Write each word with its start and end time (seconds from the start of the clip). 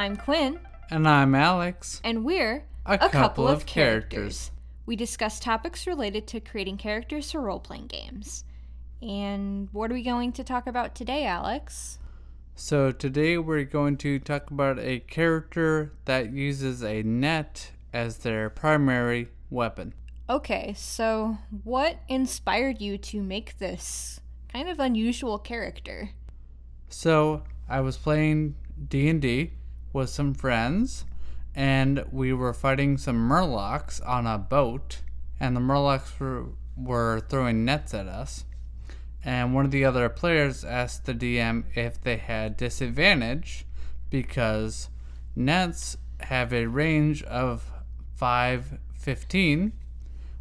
I'm 0.00 0.16
Quinn, 0.16 0.58
And 0.90 1.06
I'm 1.06 1.34
Alex. 1.34 2.00
and 2.02 2.24
we're 2.24 2.64
A 2.86 3.10
couple 3.10 3.46
of 3.46 3.66
characters. 3.66 4.50
We 4.86 4.96
discuss 4.96 5.38
topics 5.38 5.86
related 5.86 6.26
to 6.28 6.40
creating 6.40 6.78
characters 6.78 7.30
for 7.30 7.42
role 7.42 7.60
playing 7.60 7.88
games. 7.88 8.44
And 9.02 9.68
what 9.72 9.90
are 9.90 9.94
we 9.94 10.02
going 10.02 10.32
to 10.32 10.42
talk 10.42 10.66
about 10.66 10.94
today, 10.94 11.26
Alex? 11.26 11.98
So 12.54 12.92
today 12.92 13.36
we're 13.36 13.64
going 13.64 13.98
to 13.98 14.18
talk 14.18 14.50
about 14.50 14.78
a 14.78 15.00
character 15.00 15.92
that 16.06 16.32
uses 16.32 16.82
a 16.82 17.02
net 17.02 17.72
as 17.92 18.16
their 18.16 18.48
primary 18.48 19.28
weapon. 19.50 19.92
Okay, 20.30 20.72
so 20.78 21.36
what 21.62 21.98
inspired 22.08 22.80
you 22.80 22.96
to 22.96 23.22
make 23.22 23.58
this 23.58 24.18
kind 24.50 24.70
of 24.70 24.80
unusual 24.80 25.38
character? 25.38 26.08
So 26.88 27.42
I 27.68 27.82
was 27.82 27.98
playing 27.98 28.54
D&D 28.88 29.50
with 29.92 30.10
some 30.10 30.34
friends 30.34 31.04
and 31.54 32.04
we 32.12 32.32
were 32.32 32.52
fighting 32.52 32.96
some 32.96 33.28
murlocs 33.28 34.06
on 34.06 34.26
a 34.26 34.38
boat 34.38 35.00
and 35.38 35.56
the 35.56 35.60
murlocs 35.60 36.18
were, 36.18 36.46
were 36.76 37.20
throwing 37.28 37.64
nets 37.64 37.94
at 37.94 38.06
us. 38.06 38.44
And 39.24 39.54
one 39.54 39.64
of 39.64 39.70
the 39.70 39.84
other 39.84 40.08
players 40.08 40.64
asked 40.64 41.04
the 41.04 41.14
DM 41.14 41.64
if 41.74 42.00
they 42.00 42.16
had 42.16 42.56
disadvantage 42.56 43.66
because 44.08 44.88
nets 45.36 45.96
have 46.20 46.52
a 46.52 46.66
range 46.66 47.22
of 47.24 47.70
515, 48.16 49.72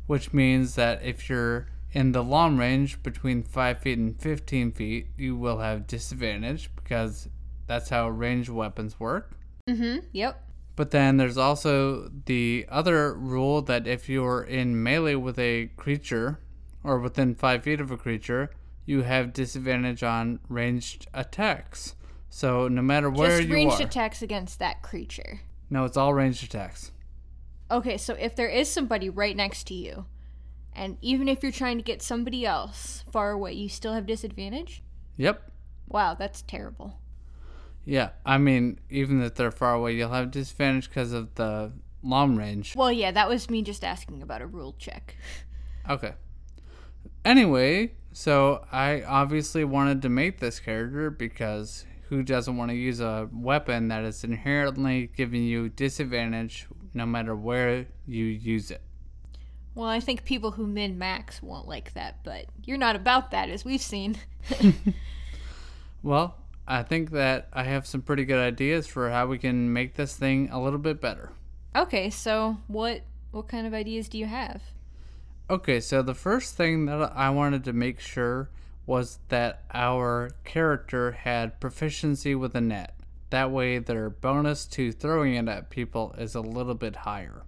which 0.08 0.34
means 0.34 0.76
that 0.76 1.04
if 1.04 1.30
you're 1.30 1.68
in 1.92 2.12
the 2.12 2.24
long 2.24 2.58
range 2.58 3.02
between 3.02 3.44
5 3.44 3.80
feet 3.80 3.98
and 3.98 4.20
15 4.22 4.72
feet, 4.72 5.08
you 5.18 5.36
will 5.36 5.58
have 5.60 5.88
disadvantage 5.88 6.70
because 6.76 7.28
that's 7.68 7.90
how 7.90 8.10
ranged 8.10 8.50
weapons 8.50 9.00
work. 9.00 9.32
Mm-hmm. 9.70 10.08
Yep. 10.12 10.44
But 10.76 10.92
then 10.92 11.18
there's 11.18 11.38
also 11.38 12.10
the 12.26 12.66
other 12.70 13.14
rule 13.14 13.62
that 13.64 13.86
if 13.86 14.08
you're 14.08 14.42
in 14.44 14.82
melee 14.82 15.16
with 15.16 15.38
a 15.38 15.68
creature 15.76 16.40
or 16.84 17.00
within 17.00 17.36
5 17.36 17.64
feet 17.64 17.82
of 17.82 17.92
a 17.92 17.98
creature, 17.98 18.50
you 18.86 19.02
have 19.02 19.34
disadvantage 19.34 20.04
on 20.04 20.40
ranged 20.48 21.08
attacks. 21.14 21.96
So 22.30 22.68
no 22.68 22.82
matter 22.82 23.10
where 23.10 23.38
Just 23.38 23.42
you 23.42 23.48
just 23.48 23.54
ranged 23.54 23.82
attacks 23.82 24.22
against 24.22 24.60
that 24.60 24.82
creature. 24.82 25.42
no, 25.70 25.84
it's 25.86 25.98
all 25.98 26.14
ranged 26.14 26.44
attacks. 26.44 26.92
Okay, 27.70 27.98
so 27.98 28.14
if 28.16 28.36
there 28.36 28.48
is 28.48 28.70
somebody 28.70 29.10
right 29.10 29.36
next 29.36 29.68
to 29.68 29.74
you, 29.74 30.06
and 30.74 30.98
even 31.02 31.28
if 31.28 31.44
you're 31.44 31.52
trying 31.52 31.78
to 31.78 31.84
get 31.84 32.02
somebody 32.02 32.46
else 32.46 33.04
far 33.12 33.32
away, 33.32 33.54
you 33.54 33.70
still 33.70 33.94
have 33.94 34.06
disadvantage? 34.06 34.82
Yep. 35.18 35.52
Wow, 35.88 36.16
that's 36.16 36.42
terrible. 36.44 37.00
Yeah, 37.86 38.10
I 38.26 38.38
mean, 38.38 38.80
even 38.90 39.22
if 39.22 39.36
they're 39.36 39.52
far 39.52 39.74
away, 39.74 39.96
you'll 39.96 40.12
have 40.12 40.32
disadvantage 40.32 40.90
because 40.90 41.12
of 41.12 41.34
the 41.36 41.72
long 42.04 42.36
range. 42.36 42.76
Well, 42.76 42.92
yeah, 42.92 43.12
that 43.12 43.28
was 43.28 43.50
me 43.50 43.62
just 43.62 43.84
asking 43.84 44.22
about 44.22 44.42
a 44.42 44.48
rule 44.48 44.76
check. 44.78 45.16
Okay. 45.90 46.14
Anyway, 47.26 47.94
so 48.14 48.66
I 48.72 49.02
obviously 49.04 49.64
wanted 49.64 50.02
to 50.04 50.10
make 50.10 50.40
this 50.40 50.60
character 50.60 51.10
because 51.10 51.86
who 52.10 52.24
doesn't 52.24 52.58
want 52.58 52.70
to 52.72 52.76
use 52.76 53.00
a 53.00 53.30
weapon 53.32 53.88
that 53.88 54.04
is 54.04 54.24
inherently 54.24 55.10
giving 55.16 55.44
you 55.44 55.70
disadvantage 55.70 56.68
no 56.94 57.06
matter 57.06 57.36
where 57.36 57.88
you 58.08 58.26
use 58.26 58.72
it? 58.72 58.82
Well, 59.76 59.88
I 59.88 60.00
think 60.00 60.26
people 60.26 60.52
who 60.52 60.68
min 60.68 60.98
max 60.98 61.42
won't 61.42 61.68
like 61.68 61.94
that, 61.94 62.24
but 62.24 62.46
you're 62.66 62.78
not 62.78 62.96
about 62.96 63.32
that, 63.32 63.50
as 63.50 63.64
we've 63.64 63.82
seen. 63.82 64.18
Well, 66.02 66.36
I 66.70 66.84
think 66.84 67.10
that 67.12 67.48
I 67.52 67.64
have 67.64 67.86
some 67.88 68.02
pretty 68.04 68.26
good 68.26 68.40
ideas 68.40 68.86
for 68.88 69.10
how 69.10 69.26
we 69.26 69.40
can 69.40 69.74
make 69.74 69.96
this 69.96 70.16
thing 70.16 70.50
a 70.52 70.62
little 70.62 70.80
bit 70.80 71.02
better. 71.02 71.32
okay, 71.76 72.10
so 72.10 72.58
what 72.68 73.02
what 73.32 73.48
kind 73.48 73.66
of 73.68 73.74
ideas 73.74 74.08
do 74.10 74.18
you 74.18 74.26
have? 74.28 74.62
Okay, 75.50 75.80
so 75.80 76.02
the 76.04 76.14
first 76.16 76.56
thing 76.56 76.86
that 76.86 77.12
I 77.16 77.30
wanted 77.32 77.64
to 77.66 77.74
make 77.74 78.00
sure 78.00 78.50
was 78.86 79.20
that 79.30 79.64
our 79.74 80.30
character 80.46 81.12
had 81.12 81.60
proficiency 81.60 82.34
with 82.36 82.56
a 82.56 82.62
net. 82.62 82.96
That 83.32 83.52
way, 83.52 83.78
their 83.80 84.10
bonus 84.10 84.66
to 84.68 84.92
throwing 84.92 85.36
it 85.36 85.48
at 85.48 85.70
people 85.70 86.16
is 86.18 86.34
a 86.36 86.42
little 86.42 86.74
bit 86.76 86.96
higher. 86.98 87.44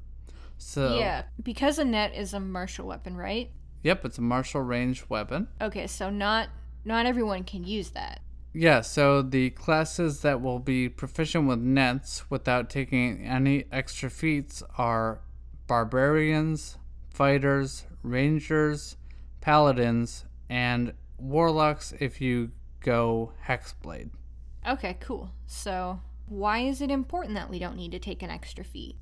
So, 0.59 0.97
Yeah, 0.99 1.23
because 1.41 1.79
a 1.79 1.85
net 1.85 2.13
is 2.15 2.33
a 2.35 2.39
martial 2.39 2.87
weapon, 2.87 3.15
right? 3.17 3.49
yep, 3.83 4.05
it's 4.05 4.19
a 4.19 4.21
martial 4.21 4.61
range 4.61 5.05
weapon. 5.09 5.47
Okay, 5.59 5.87
so 5.87 6.09
not 6.11 6.49
not 6.85 7.05
everyone 7.07 7.43
can 7.43 7.63
use 7.63 7.89
that. 7.91 8.21
Yeah, 8.53 8.81
so 8.81 9.21
the 9.21 9.51
classes 9.51 10.21
that 10.21 10.41
will 10.41 10.59
be 10.59 10.89
proficient 10.89 11.47
with 11.47 11.59
nets 11.59 12.29
without 12.29 12.69
taking 12.69 13.23
any 13.25 13.65
extra 13.71 14.09
feats 14.09 14.61
are 14.77 15.21
barbarians, 15.67 16.77
fighters, 17.09 17.85
rangers, 18.03 18.97
paladins, 19.39 20.25
and 20.49 20.93
warlocks 21.17 21.93
if 21.99 22.19
you 22.19 22.51
go 22.81 23.31
hexblade. 23.47 24.09
Okay, 24.67 24.97
cool. 24.99 25.31
So, 25.47 26.01
why 26.27 26.59
is 26.59 26.81
it 26.81 26.91
important 26.91 27.35
that 27.35 27.49
we 27.49 27.57
don't 27.57 27.77
need 27.77 27.91
to 27.93 27.99
take 27.99 28.21
an 28.21 28.29
extra 28.29 28.63
feat? 28.65 28.97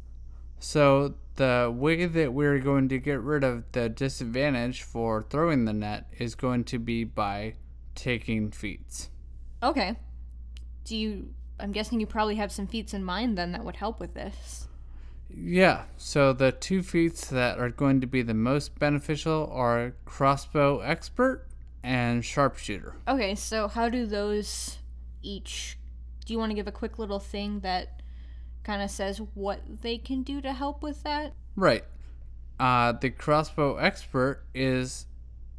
So 0.60 1.16
the 1.36 1.74
way 1.74 2.06
that 2.06 2.34
we're 2.34 2.60
going 2.60 2.90
to 2.90 3.00
get 3.00 3.22
rid 3.22 3.44
of 3.44 3.64
the 3.72 3.88
disadvantage 3.88 4.84
for 4.84 5.22
throwing 5.22 5.66
the 5.66 5.74
net 5.74 6.08
is 6.18 6.36
going 6.36 6.66
to 6.66 6.80
be 6.80 7.06
by 7.06 7.56
taking 7.96 8.52
feats. 8.52 9.10
Okay. 9.62 9.96
Do 10.86 10.96
you 10.96 11.34
I'm 11.60 11.72
guessing 11.72 12.00
you 12.00 12.08
probably 12.08 12.36
have 12.36 12.52
some 12.52 12.68
feats 12.68 12.94
in 12.94 13.04
mind 13.04 13.38
then 13.38 13.52
that 13.52 13.66
would 13.66 13.76
help 13.76 14.00
with 14.00 14.14
this. 14.14 14.68
Yeah, 15.30 15.84
so 15.98 16.34
the 16.34 16.52
two 16.52 16.82
feats 16.82 17.28
that 17.28 17.60
are 17.60 17.70
going 17.70 18.02
to 18.02 18.08
be 18.08 18.22
the 18.24 18.34
most 18.34 18.80
beneficial 18.80 19.50
are 19.54 19.94
crossbow 20.06 20.80
expert 20.80 21.46
and 21.84 22.26
sharpshooter. 22.26 22.96
Okay, 23.08 23.36
so 23.36 23.68
how 23.68 23.90
do 23.90 24.06
those 24.06 24.80
each 25.22 25.78
do 26.26 26.34
you 26.34 26.40
want 26.40 26.52
to 26.52 26.56
give 26.56 26.68
a 26.68 26.72
quick 26.72 27.00
little 27.00 27.20
thing 27.20 27.62
that 27.62 28.02
kind 28.64 28.84
of 28.84 28.92
says 28.92 29.20
what 29.34 29.62
they 29.82 29.98
can 29.98 30.22
do 30.22 30.42
to 30.42 30.54
help 30.54 30.84
with 30.84 31.02
that? 31.04 31.34
Right. 31.56 31.84
Uh, 32.60 32.92
the 32.92 33.10
crossbow 33.10 33.78
expert 33.78 34.44
is 34.54 35.08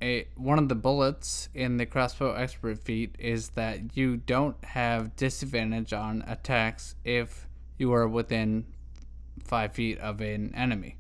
a 0.03 0.27
one 0.37 0.59
of 0.59 0.69
the 0.69 0.75
bullets 0.75 1.49
in 1.55 1.77
the 1.77 1.87
crossbow 1.87 2.33
expert 2.35 2.79
feat 2.79 3.15
is 3.19 3.51
that 3.51 3.97
you 3.97 4.17
don't 4.17 4.63
have 4.65 5.17
disadvantage 5.17 5.93
on 5.93 6.23
attacks 6.27 6.95
if 7.05 7.47
you 7.79 7.93
are 7.93 8.09
within 8.09 8.65
five 9.45 9.73
feet 9.73 9.99
of 9.99 10.21
an 10.21 10.55
enemy. 10.55 10.97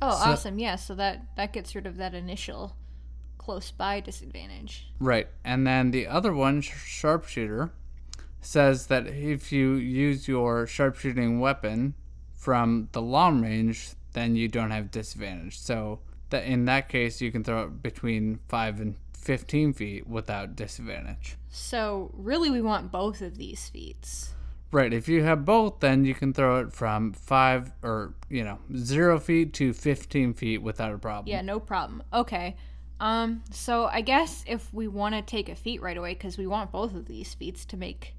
Oh, 0.00 0.10
So- 0.10 0.30
awesome. 0.30 0.58
Yeah, 0.58 0.76
so 0.76 0.94
that 0.94 1.36
that 1.36 1.52
gets 1.52 1.74
rid 1.74 1.86
of 1.86 1.96
that 1.96 2.14
initial 2.14 2.76
close 3.36 3.70
by 3.70 4.00
disadvantage. 4.00 4.90
Right. 5.00 5.28
And 5.44 5.66
then 5.66 5.90
the 5.90 6.06
other 6.06 6.34
one, 6.34 6.60
sh- 6.60 6.72
sharpshooter, 6.84 7.72
says 8.40 8.88
that 8.88 9.06
if 9.06 9.50
you 9.52 9.72
use 9.74 10.28
your 10.28 10.66
sharpshooting 10.66 11.40
weapon 11.40 11.94
from 12.34 12.88
the 12.92 13.00
long 13.00 13.40
range, 13.42 13.92
then 14.12 14.36
you 14.36 14.48
don't 14.48 14.70
have 14.70 14.90
disadvantage. 14.90 15.58
So 15.58 16.00
that 16.30 16.44
in 16.44 16.64
that 16.66 16.88
case, 16.88 17.20
you 17.20 17.32
can 17.32 17.44
throw 17.44 17.64
it 17.64 17.82
between 17.82 18.40
five 18.48 18.80
and 18.80 18.96
fifteen 19.12 19.72
feet 19.72 20.06
without 20.06 20.56
disadvantage. 20.56 21.36
So, 21.50 22.10
really 22.14 22.50
we 22.50 22.60
want 22.60 22.90
both 22.92 23.20
of 23.20 23.36
these 23.36 23.68
feats. 23.68 24.34
Right. 24.70 24.92
If 24.92 25.08
you 25.08 25.22
have 25.22 25.46
both, 25.46 25.80
then 25.80 26.04
you 26.04 26.14
can 26.14 26.34
throw 26.34 26.60
it 26.60 26.72
from 26.72 27.14
five 27.14 27.72
or 27.82 28.14
you 28.28 28.44
know 28.44 28.58
zero 28.76 29.18
feet 29.18 29.54
to 29.54 29.72
fifteen 29.72 30.34
feet 30.34 30.58
without 30.58 30.92
a 30.92 30.98
problem. 30.98 31.28
Yeah, 31.28 31.40
no 31.42 31.58
problem. 31.58 32.02
Okay. 32.12 32.56
Um, 33.00 33.44
so 33.50 33.86
I 33.86 34.00
guess 34.00 34.44
if 34.46 34.72
we 34.74 34.88
want 34.88 35.14
to 35.14 35.22
take 35.22 35.48
a 35.48 35.54
feat 35.54 35.80
right 35.80 35.96
away, 35.96 36.14
because 36.14 36.36
we 36.36 36.46
want 36.46 36.72
both 36.72 36.94
of 36.94 37.06
these 37.06 37.32
feats 37.32 37.64
to 37.66 37.76
make 37.76 38.14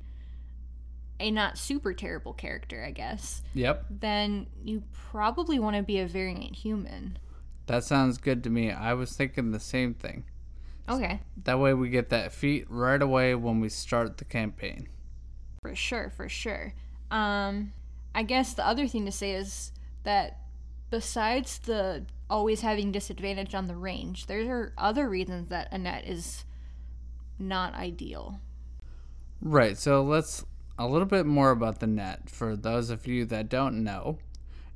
a 1.20 1.32
not 1.32 1.58
super 1.58 1.94
terrible 1.94 2.32
character, 2.34 2.84
I 2.86 2.92
guess, 2.92 3.42
Yep. 3.54 3.86
then 3.90 4.48
you 4.64 4.84
probably 4.94 5.60
want 5.60 5.76
to 5.76 5.84
be 5.84 6.00
a 6.00 6.08
variant 6.08 6.56
human. 6.56 7.18
That 7.70 7.84
sounds 7.84 8.18
good 8.18 8.44
to 8.46 8.50
me. 8.50 8.72
I 8.72 8.96
was 8.96 9.12
thinking 9.12 9.52
the 9.52 9.60
same 9.60 9.94
thing. 9.94 10.24
Okay. 10.90 11.20
That 11.44 11.60
way 11.60 11.76
we 11.76 11.90
get 11.90 12.10
that 12.10 12.34
feat 12.34 12.66
right 12.68 13.00
away 13.00 13.36
when 13.36 13.60
we 13.60 13.70
start 13.70 14.18
the 14.18 14.26
campaign. 14.26 14.90
For 15.62 15.76
sure, 15.76 16.10
for 16.10 16.28
sure. 16.28 16.74
Um, 17.12 17.74
I 18.16 18.24
guess 18.24 18.56
the 18.56 18.66
other 18.66 18.88
thing 18.88 19.06
to 19.06 19.12
say 19.12 19.34
is 19.34 19.72
that 20.02 20.40
besides 20.90 21.60
the 21.60 22.08
always 22.28 22.62
having 22.62 22.92
disadvantage 22.92 23.54
on 23.54 23.68
the 23.68 23.76
range, 23.76 24.26
there 24.26 24.50
are 24.50 24.74
other 24.76 25.08
reasons 25.08 25.50
that 25.50 25.72
a 25.72 25.78
net 25.78 26.08
is 26.08 26.46
not 27.38 27.76
ideal. 27.76 28.40
Right, 29.44 29.78
so 29.78 30.02
let's 30.02 30.44
a 30.80 30.88
little 30.88 31.06
bit 31.06 31.28
more 31.28 31.52
about 31.52 31.82
the 31.82 31.88
net 31.88 32.32
for 32.32 32.56
those 32.56 32.90
of 32.90 33.06
you 33.06 33.26
that 33.26 33.48
don't 33.48 33.84
know. 33.84 34.18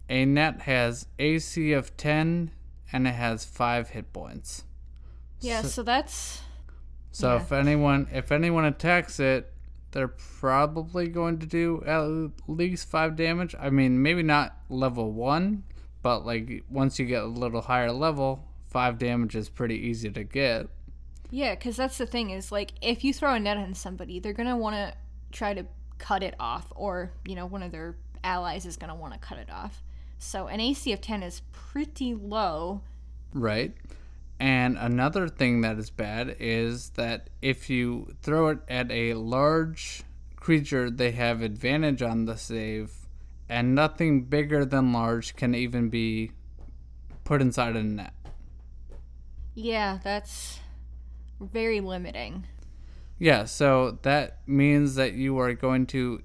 A 0.10 0.25
net 0.25 0.62
has 0.62 1.07
AC 1.18 1.74
of 1.74 1.98
10 1.98 2.51
and 2.94 3.07
it 3.07 3.16
has 3.16 3.44
5 3.44 3.90
hit 3.90 4.13
points. 4.13 4.63
Yeah, 5.42 5.62
So- 5.63 5.68
so 5.68 5.84
that's 5.84 6.42
So 7.12 7.36
Yeah. 7.36 7.42
if 7.42 7.51
anyone 7.51 8.07
if 8.12 8.31
anyone 8.31 8.66
attacks 8.66 9.19
it, 9.19 9.54
they're 9.92 10.07
probably 10.07 11.07
going 11.07 11.38
to 11.40 11.45
do 11.45 11.84
at 11.86 12.31
least 12.50 12.88
five 12.90 13.16
damage. 13.16 13.54
I 13.60 13.69
mean, 13.69 14.01
maybe 14.01 14.24
not 14.24 14.57
level 14.69 15.12
one, 15.12 15.63
but 16.01 16.25
like 16.25 16.63
once 16.69 16.98
you 16.98 17.06
get 17.06 17.22
a 17.22 17.28
little 17.28 17.62
higher 17.62 17.92
level, 17.92 18.48
five 18.68 18.98
damage 18.98 19.36
is 19.36 19.50
pretty 19.50 19.75
easy 19.75 20.10
to 20.10 20.24
get. 20.24 20.68
Yeah, 21.30 21.54
because 21.54 21.78
that's 21.78 21.98
the 22.00 22.07
thing 22.07 22.31
is 22.31 22.51
like 22.51 22.72
if 22.81 23.04
you 23.04 23.13
throw 23.13 23.34
a 23.36 23.40
net 23.40 23.57
on 23.57 23.75
somebody, 23.75 24.19
they're 24.19 24.34
gonna 24.34 24.57
want 24.57 24.75
to 24.75 24.95
try 25.31 25.54
to 25.54 25.66
cut 26.00 26.24
it 26.24 26.34
off, 26.40 26.74
or 26.75 27.12
you 27.25 27.36
know 27.36 27.45
one 27.45 27.62
of 27.62 27.72
their 27.72 27.95
allies 28.24 28.66
is 28.66 28.75
gonna 28.78 28.95
want 28.95 29.13
to 29.13 29.19
cut 29.19 29.38
it 29.38 29.51
off. 29.51 29.84
So 30.24 30.48
an 30.48 30.60
AC 30.62 30.92
of 30.94 31.02
ten 31.02 31.22
is 31.22 31.42
pretty 31.52 32.16
low. 32.16 32.81
Right. 33.34 33.74
And 34.40 34.78
another 34.78 35.28
thing 35.28 35.62
that 35.62 35.78
is 35.78 35.90
bad 35.90 36.38
is 36.40 36.90
that 36.92 37.30
if 37.42 37.70
you 37.70 38.16
throw 38.22 38.48
it 38.48 38.60
at 38.68 38.90
a 38.90 39.14
large 39.16 40.04
creature, 40.38 40.90
they 40.90 41.12
have 41.12 41.42
advantage 41.42 42.02
on 42.02 42.25
the 42.25 42.38
save, 42.38 42.92
and 43.48 43.75
nothing 43.75 44.24
bigger 44.24 44.66
than 44.66 44.92
large 44.92 45.36
can 45.36 45.54
even 45.54 45.90
be 45.90 46.31
put 47.26 47.42
inside 47.42 47.76
a 47.76 47.84
net. 47.84 48.14
Yeah, 49.54 50.00
that's 50.04 50.60
very 51.40 51.80
limiting. 51.80 52.48
Yeah, 53.19 53.46
so 53.46 54.00
that 54.02 54.40
means 54.48 54.96
that 54.96 55.14
you 55.14 55.38
are 55.38 55.54
going 55.54 55.86
to 55.88 56.24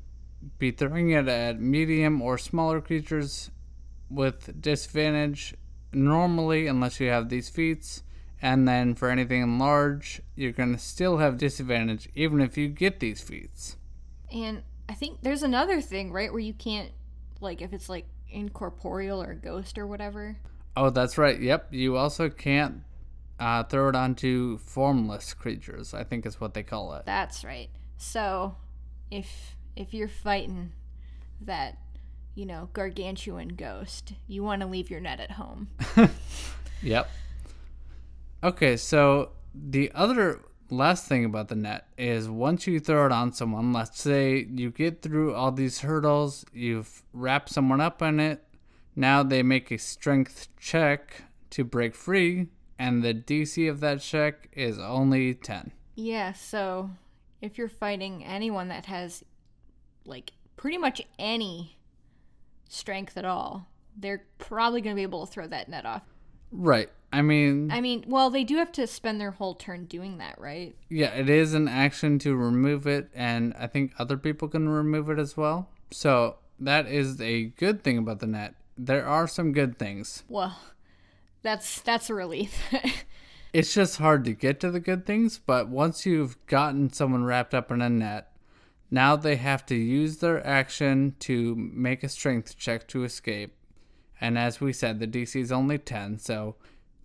be 0.58 0.70
throwing 0.70 1.10
it 1.10 1.28
at 1.28 1.60
medium 1.60 2.22
or 2.22 2.38
smaller 2.38 2.80
creatures 2.80 3.50
with 4.10 4.60
disadvantage 4.60 5.54
normally, 5.92 6.66
unless 6.66 7.00
you 7.00 7.08
have 7.08 7.28
these 7.28 7.48
feats. 7.48 8.02
And 8.40 8.68
then 8.68 8.94
for 8.94 9.10
anything 9.10 9.58
large, 9.58 10.20
you're 10.36 10.52
going 10.52 10.72
to 10.72 10.78
still 10.78 11.18
have 11.18 11.38
disadvantage 11.38 12.08
even 12.14 12.40
if 12.40 12.56
you 12.56 12.68
get 12.68 13.00
these 13.00 13.20
feats. 13.20 13.76
And 14.32 14.62
I 14.88 14.94
think 14.94 15.22
there's 15.22 15.42
another 15.42 15.80
thing, 15.80 16.12
right, 16.12 16.30
where 16.30 16.40
you 16.40 16.54
can't, 16.54 16.90
like, 17.40 17.60
if 17.60 17.72
it's 17.72 17.88
like 17.88 18.06
incorporeal 18.30 19.22
or 19.22 19.34
ghost 19.34 19.78
or 19.78 19.86
whatever. 19.86 20.36
Oh, 20.76 20.90
that's 20.90 21.18
right. 21.18 21.40
Yep. 21.40 21.68
You 21.72 21.96
also 21.96 22.28
can't 22.28 22.82
uh, 23.40 23.64
throw 23.64 23.88
it 23.88 23.96
onto 23.96 24.58
formless 24.58 25.34
creatures. 25.34 25.94
I 25.94 26.04
think 26.04 26.26
is 26.26 26.40
what 26.40 26.54
they 26.54 26.62
call 26.62 26.94
it. 26.94 27.04
That's 27.06 27.44
right. 27.44 27.70
So, 27.96 28.56
if 29.10 29.56
if 29.76 29.94
you're 29.94 30.08
fighting 30.08 30.72
that, 31.40 31.78
you 32.38 32.46
know, 32.46 32.68
gargantuan 32.72 33.48
ghost, 33.48 34.12
you 34.28 34.44
want 34.44 34.62
to 34.62 34.68
leave 34.68 34.88
your 34.88 35.00
net 35.00 35.18
at 35.18 35.32
home. 35.32 35.66
yep. 36.82 37.10
Okay, 38.44 38.76
so 38.76 39.30
the 39.52 39.90
other 39.92 40.40
last 40.70 41.06
thing 41.06 41.24
about 41.24 41.48
the 41.48 41.56
net 41.56 41.88
is 41.98 42.28
once 42.28 42.64
you 42.64 42.78
throw 42.78 43.06
it 43.06 43.10
on 43.10 43.32
someone, 43.32 43.72
let's 43.72 44.00
say 44.00 44.46
you 44.54 44.70
get 44.70 45.02
through 45.02 45.34
all 45.34 45.50
these 45.50 45.80
hurdles, 45.80 46.44
you've 46.52 47.02
wrapped 47.12 47.48
someone 47.48 47.80
up 47.80 48.00
in 48.02 48.20
it, 48.20 48.44
now 48.94 49.24
they 49.24 49.42
make 49.42 49.72
a 49.72 49.78
strength 49.78 50.46
check 50.60 51.22
to 51.50 51.64
break 51.64 51.92
free, 51.92 52.46
and 52.78 53.02
the 53.02 53.14
DC 53.14 53.68
of 53.68 53.80
that 53.80 54.00
check 54.00 54.48
is 54.52 54.78
only 54.78 55.34
10. 55.34 55.72
Yeah, 55.96 56.34
so 56.34 56.90
if 57.42 57.58
you're 57.58 57.68
fighting 57.68 58.24
anyone 58.24 58.68
that 58.68 58.86
has 58.86 59.24
like 60.04 60.34
pretty 60.56 60.78
much 60.78 61.02
any 61.18 61.77
strength 62.68 63.16
at 63.16 63.24
all, 63.24 63.66
they're 63.96 64.24
probably 64.38 64.80
going 64.80 64.94
to 64.94 64.98
be 64.98 65.02
able 65.02 65.26
to 65.26 65.32
throw 65.32 65.46
that 65.48 65.68
net 65.68 65.84
off. 65.84 66.02
Right. 66.52 66.90
I 67.12 67.22
mean, 67.22 67.70
I 67.70 67.80
mean, 67.80 68.04
well, 68.06 68.28
they 68.28 68.44
do 68.44 68.56
have 68.56 68.70
to 68.72 68.86
spend 68.86 69.20
their 69.20 69.30
whole 69.30 69.54
turn 69.54 69.86
doing 69.86 70.18
that, 70.18 70.38
right? 70.38 70.76
yeah, 70.90 71.08
it 71.14 71.30
is 71.30 71.54
an 71.54 71.66
action 71.66 72.18
to 72.20 72.36
remove 72.36 72.86
it, 72.86 73.08
and 73.14 73.54
I 73.58 73.66
think 73.66 73.92
other 73.98 74.18
people 74.18 74.46
can 74.48 74.68
remove 74.68 75.08
it 75.08 75.18
as 75.18 75.34
well. 75.34 75.70
So 75.90 76.36
that 76.60 76.86
is 76.86 77.18
a 77.20 77.44
good 77.44 77.82
thing 77.82 77.96
about 77.96 78.20
the 78.20 78.26
net. 78.26 78.56
There 78.76 79.06
are 79.06 79.26
some 79.26 79.52
good 79.52 79.78
things. 79.78 80.22
Well, 80.28 80.58
that's 81.42 81.80
that's 81.80 82.10
a 82.10 82.14
relief. 82.14 82.62
It's 83.52 83.72
just 83.72 83.96
hard 83.96 84.24
to 84.24 84.34
get 84.34 84.60
to 84.60 84.70
the 84.70 84.80
good 84.80 85.06
things, 85.06 85.38
but 85.38 85.68
once 85.68 86.04
you've 86.04 86.36
gotten 86.46 86.92
someone 86.92 87.24
wrapped 87.24 87.54
up 87.54 87.72
in 87.72 87.80
a 87.80 87.88
net, 87.88 88.30
now 88.90 89.16
they 89.16 89.36
have 89.36 89.66
to 89.66 89.74
use 89.74 90.18
their 90.18 90.44
action 90.46 91.14
to 91.20 91.54
make 91.56 92.02
a 92.02 92.08
strength 92.08 92.56
check 92.58 92.88
to 92.88 93.04
escape. 93.04 93.54
And 94.20 94.38
as 94.38 94.60
we 94.60 94.72
said, 94.72 94.98
the 94.98 95.06
DC 95.06 95.40
is 95.40 95.52
only 95.52 95.78
10, 95.78 96.18
so 96.18 96.56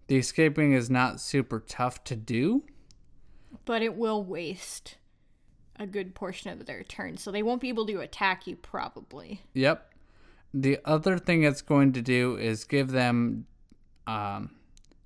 the 0.08 0.18
escaping 0.18 0.74
is 0.74 0.90
not 0.90 1.20
super 1.22 1.60
tough 1.60 2.04
to 2.06 2.16
do. 2.16 2.64
but 3.66 3.82
it 3.82 3.96
will 3.96 4.24
waste 4.24 4.98
a 5.80 5.86
good 5.88 6.14
portion 6.16 6.50
of 6.52 6.66
their 6.66 6.84
turn, 6.84 7.18
so 7.18 7.32
they 7.32 7.44
won't 7.44 7.62
be 7.62 7.70
able 7.70 7.86
to 7.88 8.00
attack 8.00 8.48
you 8.48 8.56
probably. 8.56 9.42
Yep. 9.54 9.92
The 10.54 10.80
other 10.86 11.18
thing 11.18 11.44
it's 11.44 11.62
going 11.62 11.94
to 11.94 12.02
do 12.02 12.36
is 12.38 12.64
give 12.64 12.92
them 12.92 13.46
um, 14.06 14.52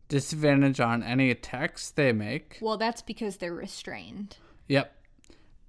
disadvantage 0.09 0.79
on 0.79 1.03
any 1.03 1.29
attacks 1.31 1.89
they 1.91 2.11
make. 2.11 2.57
Well, 2.61 2.77
that's 2.77 3.01
because 3.01 3.37
they're 3.37 3.53
restrained. 3.53 4.37
Yep. 4.67 4.93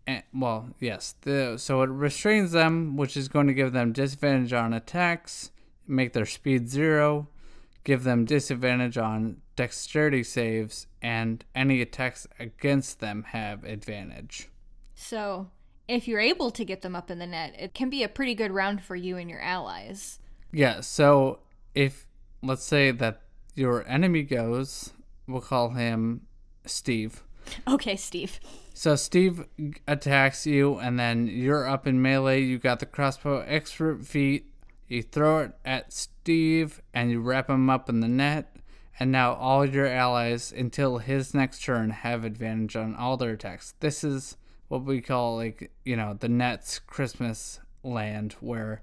And, 0.09 0.23
well, 0.33 0.71
yes. 0.81 1.15
The, 1.21 1.59
so 1.59 1.83
it 1.83 1.91
restrains 1.91 2.53
them, 2.53 2.97
which 2.97 3.15
is 3.15 3.29
going 3.29 3.47
to 3.47 3.53
give 3.53 3.75
them 3.75 3.93
disadvantage 3.93 4.55
on 4.55 4.73
attacks, 4.73 5.51
make 5.87 6.15
their 6.15 6.25
speed 6.25 6.71
zero, 6.71 7.29
give 7.85 8.05
them 8.05 8.25
disadvantage 8.25 8.97
on 8.97 9.43
dexterity 9.55 10.23
saves, 10.23 10.87
and 11.03 11.45
any 11.55 11.83
attacks 11.83 12.27
against 12.39 13.01
them 13.01 13.25
have 13.29 13.65
advantage. 13.65 14.49
So, 14.95 15.51
if 15.87 16.09
you're 16.09 16.21
able 16.21 16.51
to 16.53 16.65
get 16.65 16.81
them 16.81 16.97
up 16.97 17.11
in 17.11 17.19
the 17.19 17.27
net, 17.27 17.55
it 17.59 17.75
can 17.75 17.91
be 17.91 18.03
a 18.03 18.09
pretty 18.09 18.35
good 18.35 18.51
round 18.51 18.83
for 18.83 18.97
you 18.97 19.19
and 19.19 19.29
your 19.29 19.43
allies. 19.43 20.21
Yeah, 20.53 20.81
so 20.81 21.41
if, 21.75 22.07
let's 22.43 22.65
say 22.65 22.93
that 22.93 23.21
your 23.55 23.87
enemy 23.87 24.23
goes, 24.23 24.95
we'll 25.27 25.43
call 25.43 25.71
him 25.71 26.23
Steve. 26.65 27.23
Okay, 27.67 27.97
Steve. 27.97 28.41
So 28.79 28.95
Steve 28.95 29.45
attacks 29.89 30.47
you, 30.47 30.79
and 30.79 31.01
then 31.01 31.27
you're 31.27 31.67
up 31.67 31.89
in 31.89 32.01
melee. 32.01 32.43
You 32.43 32.59
got 32.59 32.79
the 32.79 32.87
crossbow 32.87 33.41
expert 33.41 34.07
feat. 34.07 34.53
You 34.87 35.03
throw 35.03 35.41
it 35.41 35.53
at 35.65 35.93
Steve, 35.93 36.81
and 36.95 37.11
you 37.11 37.21
wrap 37.21 37.51
him 37.51 37.69
up 37.69 37.89
in 37.89 37.99
the 37.99 38.07
net. 38.07 38.55
And 39.01 39.11
now 39.11 39.33
all 39.33 39.67
your 39.67 39.89
allies, 39.89 40.53
until 40.53 40.99
his 40.99 41.35
next 41.35 41.65
turn, 41.65 41.91
have 41.91 42.25
advantage 42.25 42.77
on 42.77 42.95
all 42.95 43.17
their 43.17 43.33
attacks. 43.33 43.75
This 43.81 44.05
is 44.05 44.37
what 44.69 44.85
we 44.85 45.01
call, 45.01 45.35
like, 45.35 45.73
you 45.85 45.97
know, 45.97 46.15
the 46.15 46.29
net's 46.29 46.79
Christmas 46.79 47.59
land, 47.83 48.37
where 48.39 48.83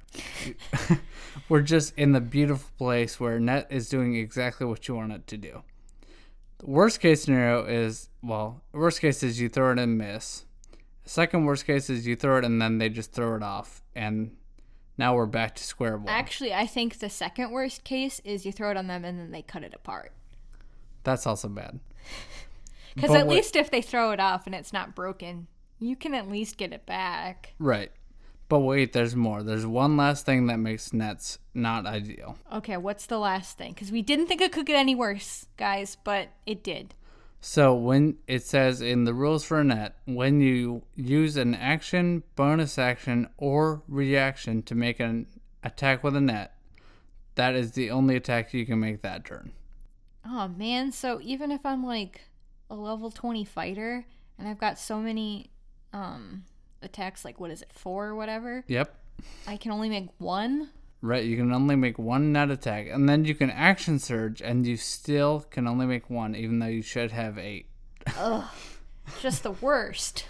we're 1.48 1.62
just 1.62 1.94
in 1.98 2.12
the 2.12 2.20
beautiful 2.20 2.70
place 2.78 3.18
where 3.18 3.40
net 3.40 3.68
is 3.70 3.88
doing 3.88 4.16
exactly 4.16 4.68
what 4.68 4.90
you 4.90 4.96
want 4.96 5.14
it 5.14 5.26
to 5.28 5.38
do. 5.38 5.64
Worst 6.66 7.00
case 7.00 7.24
scenario 7.24 7.64
is 7.66 8.10
well, 8.24 8.62
worst 8.74 9.00
case 9.00 9.22
is 9.22 9.40
you 9.40 9.50
throw 9.50 9.72
it 9.72 9.80
and 9.80 9.98
miss. 9.98 10.46
Second 11.04 11.46
worst 11.46 11.66
case 11.66 11.90
is 11.90 12.08
you 12.08 12.16
throw 12.16 12.38
it 12.40 12.46
and 12.46 12.60
then 12.60 12.80
they 12.80 12.90
just 12.90 13.12
throw 13.12 13.36
it 13.36 13.44
off, 13.44 13.84
and 13.96 14.36
now 14.98 15.16
we're 15.16 15.28
back 15.28 15.54
to 15.56 15.64
square 15.64 15.98
one. 15.98 16.10
Actually, 16.10 16.54
I 16.54 16.66
think 16.66 17.00
the 17.00 17.10
second 17.10 17.52
worst 17.52 17.84
case 17.84 18.20
is 18.26 18.46
you 18.46 18.52
throw 18.52 18.72
it 18.72 18.78
on 18.78 18.88
them 18.88 19.06
and 19.06 19.20
then 19.20 19.32
they 19.32 19.44
cut 19.44 19.64
it 19.64 19.74
apart. 19.76 20.12
That's 21.04 21.28
also 21.28 21.48
bad. 21.48 21.80
Because 22.96 23.14
at 23.14 23.28
wait- 23.28 23.36
least 23.36 23.58
if 23.58 23.70
they 23.72 23.82
throw 23.82 24.12
it 24.12 24.22
off 24.22 24.46
and 24.46 24.56
it's 24.56 24.72
not 24.72 24.96
broken, 24.96 25.48
you 25.80 25.98
can 25.98 26.14
at 26.14 26.30
least 26.30 26.56
get 26.56 26.72
it 26.72 26.86
back. 26.86 27.54
Right. 27.60 27.92
But 28.48 28.60
wait, 28.60 28.94
there's 28.94 29.16
more. 29.16 29.42
There's 29.42 29.66
one 29.66 29.98
last 29.98 30.26
thing 30.26 30.48
that 30.48 30.58
makes 30.58 30.94
nets 30.94 31.40
not 31.54 31.86
ideal. 31.86 32.38
Okay, 32.54 32.78
what's 32.78 33.08
the 33.08 33.18
last 33.18 33.58
thing? 33.58 33.74
Because 33.74 33.92
we 33.92 34.02
didn't 34.02 34.28
think 34.28 34.42
it 34.42 34.52
could 34.52 34.68
get 34.68 34.78
any 34.78 34.94
worse, 34.94 35.48
guys, 35.58 35.98
but 36.04 36.30
it 36.46 36.64
did. 36.64 36.94
So 37.42 37.76
when 37.76 38.18
it 38.28 38.44
says 38.44 38.82
in 38.82 39.04
the 39.04 39.14
rules 39.14 39.44
for 39.44 39.60
a 39.60 39.64
net, 39.64 39.96
when 40.06 40.42
you 40.42 40.84
use 40.96 41.38
an 41.38 41.54
action, 41.54 42.24
bonus 42.36 42.78
action, 42.78 43.30
or 43.38 43.84
reaction 43.88 44.64
to 44.64 44.76
make 44.76 45.00
an 45.00 45.28
attack 45.64 46.04
with 46.04 46.16
a 46.16 46.22
net, 46.22 46.56
that 47.36 47.56
is 47.56 47.74
the 47.74 47.92
only 47.92 48.16
attack 48.16 48.54
you 48.54 48.66
can 48.66 48.80
make 48.80 49.02
that 49.02 49.26
turn. 49.26 49.52
Oh 50.26 50.48
man, 50.48 50.92
so 50.92 51.20
even 51.22 51.52
if 51.52 51.66
I'm 51.66 51.86
like 51.86 52.22
a 52.70 52.76
level 52.76 53.12
20 53.12 53.46
fighter 53.46 54.06
and 54.40 54.48
I've 54.48 54.60
got 54.60 54.80
so 54.80 55.00
many 55.00 55.52
um 55.94 56.46
attacks 56.86 57.26
like 57.26 57.40
what 57.40 57.52
is 57.52 57.62
it, 57.62 57.72
4 57.74 58.08
or 58.08 58.16
whatever, 58.16 58.64
Yep. 58.68 58.96
I 59.48 59.58
can 59.58 59.72
only 59.72 59.90
make 59.90 60.10
one? 60.18 60.70
Right, 61.02 61.24
you 61.26 61.38
can 61.38 61.52
only 61.54 61.76
make 61.76 62.00
one 62.00 62.32
net 62.32 62.50
attack, 62.50 62.88
and 62.92 63.08
then 63.08 63.26
you 63.26 63.36
can 63.36 63.50
action 63.52 64.00
surge, 64.00 64.42
and 64.42 64.66
you 64.66 64.76
still 64.78 65.42
can 65.52 65.68
only 65.68 65.86
make 65.86 66.10
one, 66.10 66.36
even 66.36 66.60
though 66.60 66.66
you 66.68 66.82
should 66.82 67.12
have 67.12 67.38
eight. 67.38 67.68
Ugh, 68.18 68.44
Just 69.22 69.44
the 69.44 69.52
worst. 69.52 70.26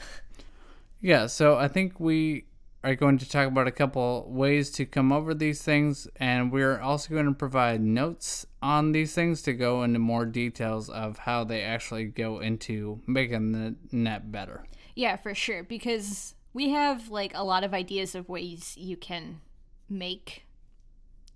Yeah, 1.01 1.27
so 1.27 1.55
I 1.55 1.67
think 1.67 2.00
we 2.00 2.45
are 2.83 2.95
going 2.95 3.17
to 3.17 3.27
talk 3.29 3.47
about 3.47 3.67
a 3.67 3.71
couple 3.71 4.27
ways 4.29 4.69
to 4.71 4.85
come 4.85 5.12
over 5.12 5.33
these 5.33 5.62
things, 5.62 6.07
and 6.17 6.51
we're 6.51 6.79
also 6.79 7.13
going 7.13 7.25
to 7.25 7.31
provide 7.33 7.81
notes 7.81 8.45
on 8.62 8.91
these 8.91 9.13
things 9.15 9.41
to 9.43 9.53
go 9.53 9.81
into 9.83 9.97
more 10.00 10.25
details 10.25 10.89
of 10.89 11.19
how 11.19 11.43
they 11.43 11.62
actually 11.63 12.05
go 12.05 12.39
into 12.39 13.01
making 13.07 13.53
the 13.53 13.75
net 13.91 14.31
better. 14.31 14.65
Yeah, 14.93 15.15
for 15.15 15.33
sure 15.33 15.63
because 15.63 16.35
we 16.55 16.69
have 16.69 17.09
like 17.09 17.33
a 17.35 17.43
lot 17.43 17.65
of 17.65 17.74
ideas 17.74 18.15
of 18.15 18.29
ways 18.29 18.75
you 18.77 18.95
can 18.95 19.41
make 19.89 20.45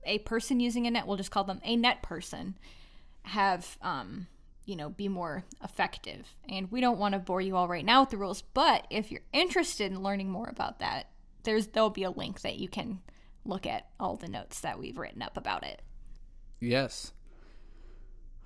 a 0.05 0.19
person 0.19 0.61
using 0.61 0.88
a 0.88 0.91
net, 0.91 1.05
we'll 1.05 1.17
just 1.17 1.29
call 1.29 1.43
them 1.43 1.59
a 1.61 1.75
net 1.75 2.01
person, 2.01 2.57
have 3.23 3.77
um 3.81 4.27
you 4.65 4.75
know, 4.75 4.89
be 4.89 5.07
more 5.07 5.43
effective. 5.63 6.27
And 6.47 6.71
we 6.71 6.79
don't 6.79 6.99
want 6.99 7.13
to 7.13 7.19
bore 7.19 7.41
you 7.41 7.57
all 7.57 7.67
right 7.67 7.83
now 7.83 8.01
with 8.01 8.11
the 8.11 8.17
rules, 8.17 8.43
but 8.53 8.88
if 8.91 9.11
you're 9.11 9.23
interested 9.33 9.91
in 9.91 10.03
learning 10.03 10.29
more 10.29 10.47
about 10.47 10.79
that, 10.79 11.09
there's 11.43 11.67
there'll 11.67 11.89
be 11.89 12.03
a 12.03 12.11
link 12.11 12.41
that 12.41 12.57
you 12.57 12.69
can 12.69 13.01
look 13.43 13.65
at 13.65 13.89
all 13.99 14.15
the 14.15 14.29
notes 14.29 14.61
that 14.61 14.79
we've 14.79 14.97
written 14.97 15.21
up 15.21 15.35
about 15.35 15.63
it. 15.63 15.81
Yes. 16.61 17.11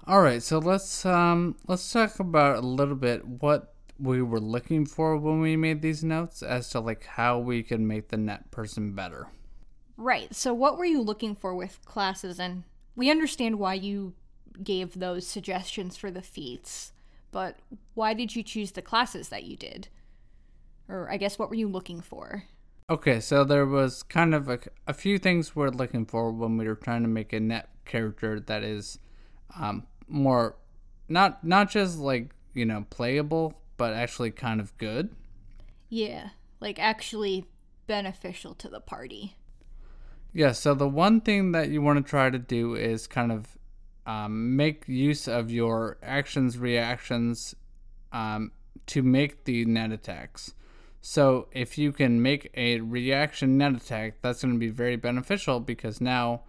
All 0.08 0.22
right, 0.22 0.42
so 0.42 0.58
let's 0.58 1.06
um 1.06 1.56
let's 1.68 1.92
talk 1.92 2.20
about 2.20 2.58
a 2.58 2.66
little 2.66 2.96
bit 2.96 3.28
what 3.28 3.73
we 4.00 4.22
were 4.22 4.40
looking 4.40 4.86
for 4.86 5.18
when 5.18 5.40
we 5.40 5.56
made 5.56 5.82
these 5.82 6.04
notes 6.04 6.42
as 6.42 6.70
to 6.70 6.80
like 6.80 7.06
how 7.06 7.40
we 7.40 7.64
could 7.64 7.80
make 7.80 8.10
the 8.10 8.18
net 8.18 8.52
person 8.52 8.94
better. 8.94 9.28
Right. 9.98 10.34
So 10.34 10.54
what 10.54 10.78
were 10.78 10.86
you 10.86 11.02
looking 11.02 11.36
for 11.36 11.56
with 11.56 11.84
classes 11.86 12.40
and 12.40 12.64
we 12.96 13.12
understand 13.12 13.60
why 13.60 13.76
you 13.76 14.14
gave 14.62 15.00
those 15.00 15.26
suggestions 15.26 15.98
for 15.98 16.12
the 16.12 16.22
feats, 16.22 16.94
but 17.32 17.58
why 17.94 18.14
did 18.14 18.36
you 18.36 18.44
choose 18.44 18.72
the 18.72 18.82
classes 18.82 19.30
that 19.30 19.44
you 19.44 19.56
did? 19.56 19.88
Or 20.88 21.12
I 21.12 21.18
guess 21.18 21.40
what 21.40 21.50
were 21.50 21.56
you 21.56 21.68
looking 21.68 22.02
for? 22.02 22.44
Okay, 22.90 23.20
so 23.20 23.44
there 23.44 23.66
was 23.66 24.04
kind 24.04 24.36
of 24.36 24.50
a, 24.50 24.60
a 24.88 24.94
few 24.94 25.18
things 25.18 25.56
we're 25.56 25.70
looking 25.70 26.06
for 26.06 26.32
when 26.32 26.58
we 26.58 26.68
were 26.68 26.76
trying 26.76 27.02
to 27.04 27.08
make 27.08 27.32
a 27.34 27.40
net 27.40 27.70
character 27.86 28.40
that 28.42 28.64
is 28.64 29.00
um, 29.60 29.88
more 30.08 30.58
not 31.08 31.44
not 31.44 31.70
just 31.70 31.98
like 31.98 32.34
you 32.54 32.66
know 32.66 32.86
playable, 32.90 33.54
but 33.78 33.94
actually 33.94 34.32
kind 34.32 34.60
of 34.60 34.78
good. 34.78 35.16
Yeah, 35.90 36.30
like 36.60 36.80
actually 36.80 37.46
beneficial 37.88 38.54
to 38.56 38.70
the 38.70 38.80
party. 38.80 39.36
Yeah, 40.34 40.52
so 40.52 40.74
the 40.74 40.88
one 40.88 41.22
thing 41.22 41.52
that 41.52 41.70
you 41.70 41.82
want 41.82 42.04
to 42.04 42.10
try 42.10 42.30
to 42.30 42.40
do 42.40 42.76
is 42.76 43.06
kind 43.06 43.32
of 43.32 43.58
um, 44.06 44.56
make 44.56 44.88
use 44.88 45.28
of 45.28 45.52
your 45.52 45.98
actions, 46.02 46.58
reactions 46.58 47.56
um, 48.12 48.52
to 48.88 49.04
make 49.04 49.46
the 49.46 49.66
net 49.66 49.92
attacks. 49.92 50.54
So 51.02 51.48
if 51.52 51.78
you 51.78 51.92
can 51.92 52.22
make 52.22 52.50
a 52.56 52.80
reaction 52.80 53.58
net 53.58 53.76
attack, 53.76 54.16
that's 54.22 54.42
going 54.42 54.54
to 54.54 54.60
be 54.60 54.70
very 54.70 54.96
beneficial 54.96 55.60
because 55.60 56.02
now 56.02 56.44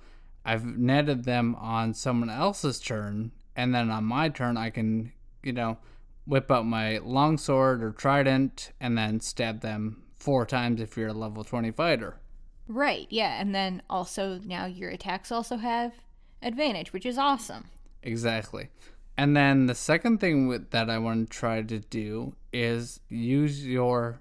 I've 0.44 0.64
netted 0.64 1.24
them 1.24 1.54
on 1.56 1.92
someone 1.94 2.30
else's 2.30 2.78
turn, 2.78 3.32
and 3.56 3.74
then 3.74 3.90
on 3.90 4.04
my 4.04 4.28
turn 4.28 4.56
I 4.56 4.70
can, 4.70 5.12
you 5.42 5.52
know, 5.52 5.78
whip 6.26 6.50
out 6.50 6.66
my 6.66 6.98
longsword 6.98 7.82
or 7.82 7.92
trident 7.92 8.72
and 8.80 8.96
then 8.96 9.20
stab 9.20 9.60
them 9.60 10.02
four 10.16 10.46
times 10.46 10.80
if 10.80 10.96
you're 10.96 11.08
a 11.08 11.12
level 11.12 11.44
20 11.44 11.70
fighter. 11.72 12.18
Right, 12.66 13.06
yeah, 13.10 13.40
and 13.40 13.54
then 13.54 13.82
also 13.90 14.40
now 14.44 14.64
your 14.64 14.90
attacks 14.90 15.30
also 15.30 15.58
have 15.58 15.92
advantage, 16.40 16.92
which 16.92 17.04
is 17.04 17.18
awesome. 17.18 17.66
Exactly. 18.02 18.68
And 19.16 19.36
then 19.36 19.66
the 19.66 19.74
second 19.74 20.18
thing 20.18 20.48
with, 20.48 20.70
that 20.70 20.90
I 20.90 20.98
want 20.98 21.30
to 21.30 21.36
try 21.36 21.62
to 21.62 21.78
do 21.78 22.34
is 22.52 23.00
use 23.08 23.66
your 23.66 24.20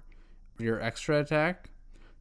your 0.58 0.80
extra 0.80 1.20
attack 1.20 1.70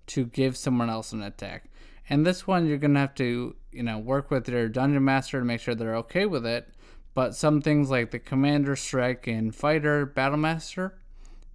to 0.07 0.25
give 0.25 0.57
someone 0.57 0.89
else 0.89 1.11
an 1.11 1.21
attack. 1.21 1.65
And 2.09 2.25
this 2.25 2.47
one 2.47 2.65
you're 2.65 2.77
gonna 2.77 2.99
have 2.99 3.15
to 3.15 3.55
you 3.71 3.83
know 3.83 3.99
work 3.99 4.31
with 4.31 4.49
your 4.49 4.69
dungeon 4.69 5.03
master 5.03 5.39
to 5.39 5.45
make 5.45 5.61
sure 5.61 5.75
they're 5.75 5.95
okay 5.97 6.25
with 6.25 6.45
it. 6.45 6.69
But 7.13 7.35
some 7.35 7.61
things 7.61 7.91
like 7.91 8.11
the 8.11 8.19
commander 8.19 8.75
strike 8.75 9.27
and 9.27 9.53
fighter 9.53 10.05
battle 10.05 10.37
master, 10.37 10.99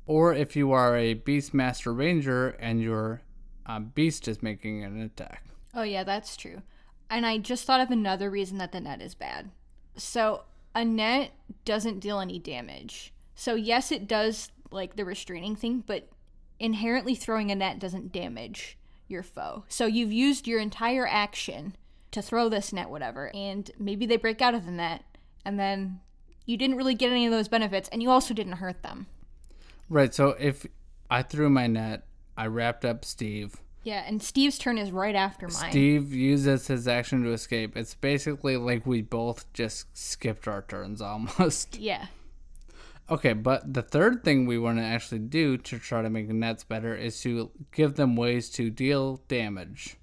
or 0.07 0.33
if 0.33 0.55
you 0.55 0.73
are 0.73 0.97
a 0.97 1.15
beast 1.15 1.53
master 1.53 1.93
ranger 1.93 2.51
and 2.61 2.81
your 2.81 3.23
uh, 3.67 3.81
beast 3.81 4.29
is 4.29 4.43
making 4.43 4.85
an 4.85 5.01
attack. 5.03 5.45
Oh 5.75 5.83
yeah, 5.83 6.05
that's 6.05 6.37
true. 6.37 6.63
And 7.11 7.27
I 7.27 7.39
just 7.39 7.65
thought 7.65 7.81
of 7.81 7.91
another 7.91 8.31
reason 8.31 8.59
that 8.59 8.73
the 8.73 8.81
net 8.81 9.03
is 9.03 9.15
bad. 9.15 9.51
So 9.97 10.45
a 10.75 10.85
net 10.85 11.33
doesn't 11.65 12.01
deal 12.01 12.21
any 12.21 12.39
damage. 12.39 13.13
So 13.35 13.55
yes, 13.55 13.91
it 13.91 14.07
does 14.07 14.51
like 14.71 14.97
the 14.97 15.05
restraining 15.05 15.57
thing, 15.57 15.83
but 15.87 16.09
inherently 16.59 17.15
throwing 17.15 17.51
a 17.51 17.55
net 17.55 17.79
doesn't 17.79 18.13
damage 18.13 18.79
your 19.09 19.23
foe. 19.23 19.65
So 19.69 19.87
you've 19.87 20.13
used 20.13 20.47
your 20.47 20.61
entire 20.61 21.07
action 21.07 21.77
to 22.11 22.23
throw 22.23 22.49
this 22.49 22.73
net, 22.73 22.91
whatever, 22.91 23.31
and 23.35 23.71
maybe 23.79 24.07
they 24.07 24.17
break 24.17 24.41
out 24.41 24.55
of 24.55 24.67
the 24.67 24.73
net, 24.73 25.03
and 25.49 25.59
then 25.59 25.99
you 26.45 26.59
didn't 26.59 26.77
really 26.77 26.95
get 26.95 27.11
any 27.11 27.25
of 27.25 27.33
those 27.33 27.49
benefits, 27.49 27.89
and 27.89 28.03
you 28.03 28.11
also 28.11 28.35
didn't 28.35 28.53
hurt 28.53 28.83
them. 28.83 29.07
Right. 29.89 30.13
So 30.13 30.37
if 30.39 30.67
I 31.11 31.23
threw 31.23 31.49
my 31.49 31.67
net, 31.67 32.07
I 32.37 32.49
wrapped 32.49 32.85
up 32.85 33.03
Steve. 33.03 33.57
Yeah, 33.83 34.05
and 34.07 34.23
Steve's 34.23 34.59
turn 34.59 34.77
is 34.77 34.93
right 34.93 35.15
after 35.15 35.49
mine. 35.49 35.71
Steve 35.71 36.13
uses 36.13 36.67
his 36.67 36.87
action 36.87 37.25
to 37.25 37.33
escape. 37.33 37.79
It's 37.79 37.95
basically 37.95 38.59
like 38.59 38.87
we 38.87 39.01
both 39.01 39.51
just 39.55 39.87
skipped 39.97 40.47
our 40.47 40.61
turns 40.61 41.01
almost. 41.13 41.79
Yeah. 41.79 42.09
Okay, 43.09 43.33
but 43.33 43.73
the 43.73 43.81
third 43.81 44.23
thing 44.23 44.45
we 44.45 44.59
want 44.59 44.77
to 44.77 44.85
actually 44.85 45.21
do 45.21 45.57
to 45.57 45.79
try 45.79 46.03
to 46.03 46.11
make 46.11 46.29
the 46.29 46.35
nets 46.35 46.63
better 46.63 46.95
is 46.95 47.19
to 47.23 47.51
give 47.73 47.95
them 47.95 48.17
ways 48.17 48.51
to 48.51 48.69
deal 48.69 49.23
damage. 49.29 49.97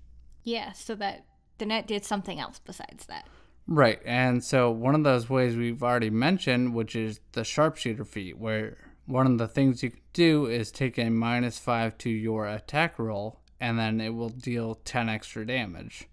Yeah, 0.44 0.72
so 0.72 0.96
that 0.96 1.26
the 1.60 1.68
net 1.68 1.86
did 1.86 2.04
something 2.04 2.40
else 2.40 2.60
besides 2.66 3.06
that. 3.06 3.28
Right, 3.68 4.00
and 4.06 4.44
so 4.44 4.70
one 4.70 4.94
of 4.94 5.04
those 5.04 5.30
ways 5.30 5.56
we've 5.56 5.82
already 5.82 6.12
mentioned, 6.12 6.76
which 6.76 6.96
is 6.96 7.20
the 7.32 7.44
sharpshooter 7.44 8.06
feat, 8.06 8.38
where 8.38 8.78
one 9.08 9.26
of 9.26 9.38
the 9.38 9.48
things 9.48 9.82
you 9.82 9.92
can 9.92 10.02
do 10.14 10.46
is 10.46 10.72
take 10.72 11.00
a 11.00 11.10
minus 11.10 11.58
five 11.58 11.98
to 12.00 12.10
your 12.10 12.48
attack 12.48 13.00
roll, 13.00 13.40
and 13.60 13.80
then 13.80 14.00
it 14.00 14.10
will 14.10 14.30
deal 14.30 14.76
10 14.76 15.10
extra 15.10 15.46
damage. 15.48 16.08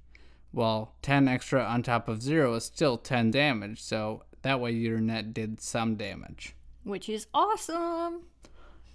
Well, 0.53 0.95
10 1.03 1.29
extra 1.29 1.63
on 1.63 1.83
top 1.83 2.09
of 2.09 2.23
zero 2.23 2.55
is 2.55 2.65
still 2.65 2.97
10 2.97 3.31
damage, 3.31 3.83
so 3.83 4.25
that 4.43 4.61
way 4.61 4.73
your 4.73 5.01
net 5.01 5.35
did 5.35 5.61
some 5.61 5.97
damage. 5.97 6.55
Which 6.85 7.09
is 7.09 7.27
awesome. 7.35 8.23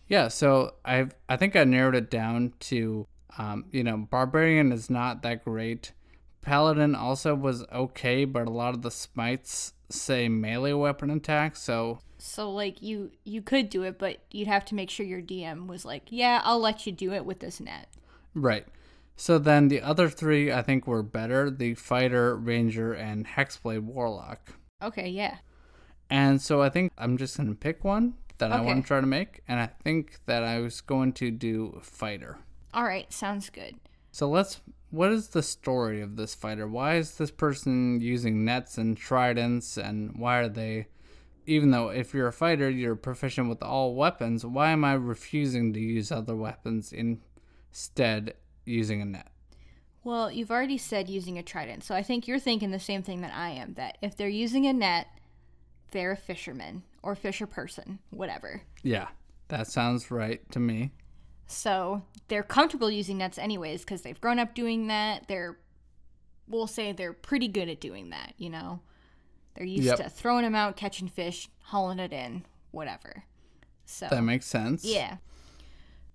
Yeah, 0.08 0.30
so 0.30 0.76
I've 0.86 1.14
I 1.28 1.36
think 1.36 1.56
I 1.56 1.64
narrowed 1.64 1.96
it 1.96 2.10
down 2.10 2.54
to 2.62 3.08
um, 3.38 3.66
you 3.72 3.84
know, 3.84 3.98
barbarian 3.98 4.72
is 4.72 4.90
not 4.90 5.22
that 5.24 5.44
great. 5.44 5.92
Paladin 6.42 6.96
also 6.96 7.36
was 7.36 7.64
okay, 7.72 8.26
but 8.26 8.48
a 8.48 8.52
lot 8.52 8.74
of 8.74 8.82
the 8.82 8.92
smites 8.92 9.74
say 9.90 10.28
melee 10.30 10.74
weapon 10.74 11.10
attack, 11.10 11.56
so 11.56 12.00
So 12.18 12.52
like 12.52 12.82
you 12.82 13.12
you 13.24 13.42
could 13.42 13.70
do 13.70 13.84
it, 13.84 13.98
but 14.00 14.20
you'd 14.32 14.48
have 14.48 14.66
to 14.66 14.76
make 14.76 14.90
sure 14.90 15.06
your 15.06 15.22
DM 15.22 15.68
was 15.68 15.86
like, 15.86 16.04
"Yeah, 16.10 16.42
I'll 16.44 16.60
let 16.60 16.86
you 16.86 16.92
do 16.92 17.14
it 17.14 17.26
with 17.26 17.40
this 17.40 17.60
net." 17.60 17.88
right. 18.34 18.66
So 19.20 19.40
then 19.40 19.68
the 19.68 19.82
other 19.82 20.10
three 20.10 20.52
I 20.52 20.62
think 20.62 20.86
were 20.88 21.04
better: 21.04 21.50
the 21.50 21.74
fighter, 21.74 22.36
ranger, 22.36 22.94
and 22.94 23.26
hexblade 23.26 23.82
warlock. 23.82 24.54
Okay, 24.82 25.10
yeah. 25.10 25.38
And 26.10 26.42
so 26.42 26.62
I 26.62 26.70
think 26.70 26.92
I'm 26.98 27.18
just 27.18 27.38
gonna 27.38 27.56
pick 27.56 27.84
one 27.84 28.14
that 28.38 28.52
I 28.52 28.62
want 28.62 28.84
to 28.84 28.88
try 28.88 29.02
to 29.02 29.08
make, 29.08 29.42
and 29.48 29.60
I 29.60 29.68
think 29.84 30.20
that 30.26 30.44
I 30.44 30.60
was 30.60 30.82
going 30.82 31.14
to 31.14 31.32
do 31.32 31.80
fighter. 31.82 32.38
All 32.74 32.84
right, 32.84 33.12
sounds 33.12 33.50
good. 33.50 33.76
So 34.12 34.30
let's. 34.30 34.62
What 34.90 35.12
is 35.12 35.30
the 35.30 35.44
story 35.44 36.02
of 36.02 36.16
this 36.16 36.34
fighter? 36.34 36.68
Why 36.68 36.96
is 36.96 37.16
this 37.16 37.32
person 37.32 38.00
using 38.00 38.46
nets 38.46 38.78
and 38.78 38.96
tridents, 38.96 39.78
and 39.78 40.18
why 40.18 40.40
are 40.40 40.50
they? 40.50 40.88
Even 41.46 41.72
though 41.72 41.90
if 41.90 42.14
you're 42.14 42.28
a 42.28 42.34
fighter, 42.34 42.70
you're 42.70 42.96
proficient 42.96 43.50
with 43.50 43.62
all 43.64 43.96
weapons. 43.96 44.46
Why 44.46 44.72
am 44.72 44.84
I 44.84 44.94
refusing 44.94 45.74
to 45.74 45.80
use 45.80 46.12
other 46.12 46.36
weapons 46.36 46.94
instead 46.94 48.34
using 48.66 49.02
a 49.02 49.06
net? 49.06 49.30
Well, 50.04 50.32
you've 50.32 50.52
already 50.52 50.78
said 50.78 51.10
using 51.10 51.38
a 51.38 51.44
trident, 51.44 51.84
so 51.84 51.94
I 51.94 52.02
think 52.02 52.28
you're 52.28 52.40
thinking 52.40 52.72
the 52.72 52.80
same 52.80 53.04
thing 53.04 53.22
that 53.22 53.34
I 53.34 53.50
am 53.50 53.74
that 53.74 53.98
if 54.02 54.16
they're 54.16 54.30
using 54.30 54.66
a 54.66 54.74
net, 54.74 55.08
they're 55.92 56.12
a 56.12 56.18
fisherman 56.18 56.84
or 57.04 57.14
fisher 57.16 57.46
person, 57.46 58.00
whatever. 58.10 58.62
Yeah, 58.84 59.08
that 59.50 59.68
sounds 59.68 60.10
right 60.10 60.42
to 60.52 60.60
me. 60.60 60.92
So 61.46 62.04
they're 62.28 62.44
comfortable 62.44 62.90
using 62.92 63.18
nets 63.18 63.38
anyways 63.38 63.82
because 63.82 64.02
they've 64.02 64.20
grown 64.20 64.40
up 64.40 64.54
doing 64.54 64.88
that. 64.88 65.28
They're, 65.28 65.58
we'll 66.48 66.68
say 66.68 66.92
they're 66.92 67.14
pretty 67.14 67.48
good 67.48 67.70
at 67.70 67.80
doing 67.80 68.10
that, 68.10 68.34
you 68.38 68.50
know? 68.50 68.82
They're 69.56 69.66
used 69.66 69.88
Yep. 69.88 69.98
to 69.98 70.10
throwing 70.10 70.44
them 70.44 70.54
out, 70.56 70.76
catching 70.76 71.08
fish, 71.08 71.50
hauling 71.64 72.00
it 72.00 72.14
in, 72.14 72.46
whatever. 72.72 73.24
So, 73.86 74.08
That 74.10 74.22
makes 74.24 74.46
sense. 74.46 74.84
yeah. 74.86 75.18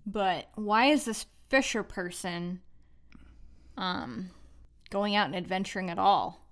But 0.05 0.49
why 0.55 0.85
is 0.87 1.05
this 1.05 1.25
fisher 1.49 1.83
person 1.83 2.61
um 3.77 4.29
going 4.89 5.15
out 5.15 5.25
and 5.27 5.35
adventuring 5.35 5.89
at 5.89 5.97
all? 5.97 6.45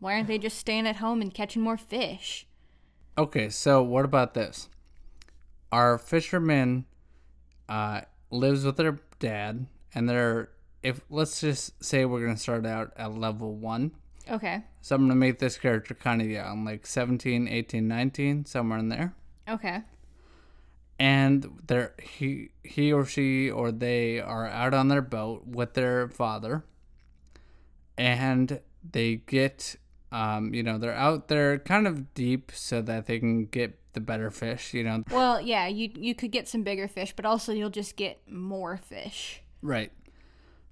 Why 0.00 0.14
aren't 0.14 0.26
they 0.28 0.38
just 0.38 0.58
staying 0.58 0.86
at 0.86 0.96
home 0.96 1.20
and 1.22 1.32
catching 1.32 1.62
more 1.62 1.76
fish? 1.76 2.46
Okay, 3.16 3.48
so 3.48 3.82
what 3.82 4.04
about 4.04 4.34
this? 4.34 4.68
Our 5.72 5.98
fishermen 5.98 6.86
uh, 7.68 8.02
lives 8.30 8.64
with 8.64 8.76
their 8.76 8.98
dad, 9.18 9.66
and 9.94 10.08
they're 10.08 10.50
if 10.82 11.00
let's 11.10 11.40
just 11.40 11.82
say 11.84 12.04
we're 12.04 12.20
gonna 12.24 12.36
start 12.36 12.66
out 12.66 12.92
at 12.96 13.14
level 13.14 13.54
one. 13.54 13.92
Okay. 14.30 14.62
So 14.80 14.94
I'm 14.94 15.02
gonna 15.02 15.14
make 15.14 15.38
this 15.38 15.56
character 15.58 15.94
kind 15.94 16.20
of 16.20 16.28
young, 16.28 16.64
like 16.64 16.86
17, 16.86 17.48
18, 17.48 17.88
19, 17.88 18.44
somewhere 18.44 18.78
in 18.78 18.88
there. 18.88 19.14
Okay. 19.48 19.82
and 20.98 21.60
they're 21.66 21.94
he 22.02 22.50
he 22.62 22.92
or 22.92 23.04
she 23.06 23.50
or 23.50 23.70
they 23.72 24.20
are 24.20 24.46
out 24.46 24.74
on 24.74 24.88
their 24.88 25.00
boat 25.02 25.46
with 25.46 25.74
their 25.74 26.08
father, 26.08 26.64
and 27.96 28.60
they 28.88 29.16
get 29.16 29.76
um, 30.12 30.52
you 30.54 30.62
know 30.62 30.78
they're 30.78 30.94
out 30.94 31.28
there 31.28 31.58
kind 31.58 31.86
of 31.86 32.14
deep 32.14 32.50
so 32.54 32.80
that 32.82 33.06
they 33.06 33.18
can 33.18 33.46
get 33.46 33.78
the 33.98 34.04
better 34.04 34.30
fish. 34.30 34.72
You 34.74 34.84
know, 34.84 35.04
Well, 35.10 35.40
yeah, 35.40 35.66
you 35.66 35.90
you 35.94 36.14
could 36.14 36.30
get 36.30 36.46
some 36.48 36.62
bigger 36.62 36.86
fish, 36.88 37.12
but 37.16 37.24
also 37.26 37.52
you'll 37.52 37.70
just 37.70 37.96
get 37.96 38.20
more 38.30 38.76
fish. 38.76 39.42
Right. 39.62 39.90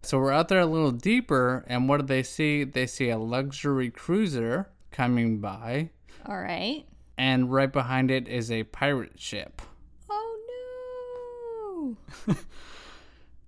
So 0.02 0.18
we're 0.18 0.32
out 0.32 0.46
there 0.48 0.60
a 0.60 0.66
little 0.66 0.92
deeper, 0.92 1.64
and 1.66 1.88
what 1.88 2.00
do 2.00 2.06
they 2.06 2.22
see? 2.22 2.62
They 2.64 2.86
see 2.86 3.08
a 3.10 3.18
luxury 3.18 3.90
cruiser 3.90 4.68
coming 4.92 5.40
by, 5.40 5.90
All 6.24 6.38
right. 6.38 6.84
and 7.18 7.52
right 7.52 7.72
behind 7.72 8.10
it 8.12 8.28
is 8.28 8.50
a 8.52 8.62
pirate 8.64 9.18
ship. 9.18 9.60
Oh 10.08 11.96
no. 12.26 12.36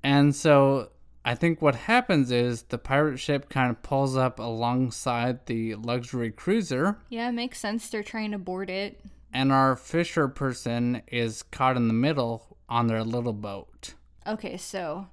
And 0.02 0.34
so 0.34 0.90
I 1.24 1.34
think 1.34 1.60
what 1.60 1.74
happens 1.74 2.30
is 2.30 2.62
the 2.62 2.78
pirate 2.78 3.18
ship 3.18 3.48
kind 3.48 3.70
of 3.70 3.82
pulls 3.82 4.16
up 4.16 4.38
alongside 4.38 5.46
the 5.46 5.74
luxury 5.74 6.30
cruiser. 6.30 6.98
Yeah, 7.08 7.30
makes 7.32 7.58
sense. 7.58 7.88
They're 7.88 8.02
trying 8.04 8.30
to 8.30 8.38
board 8.38 8.70
it. 8.70 9.00
And 9.32 9.52
our 9.52 9.76
fisher 9.76 10.28
person 10.28 11.02
is 11.08 11.42
caught 11.42 11.76
in 11.76 11.88
the 11.88 11.94
middle 11.94 12.58
on 12.68 12.86
their 12.86 13.04
little 13.04 13.32
boat. 13.32 13.94
Okay, 14.26 14.56
so 14.56 15.08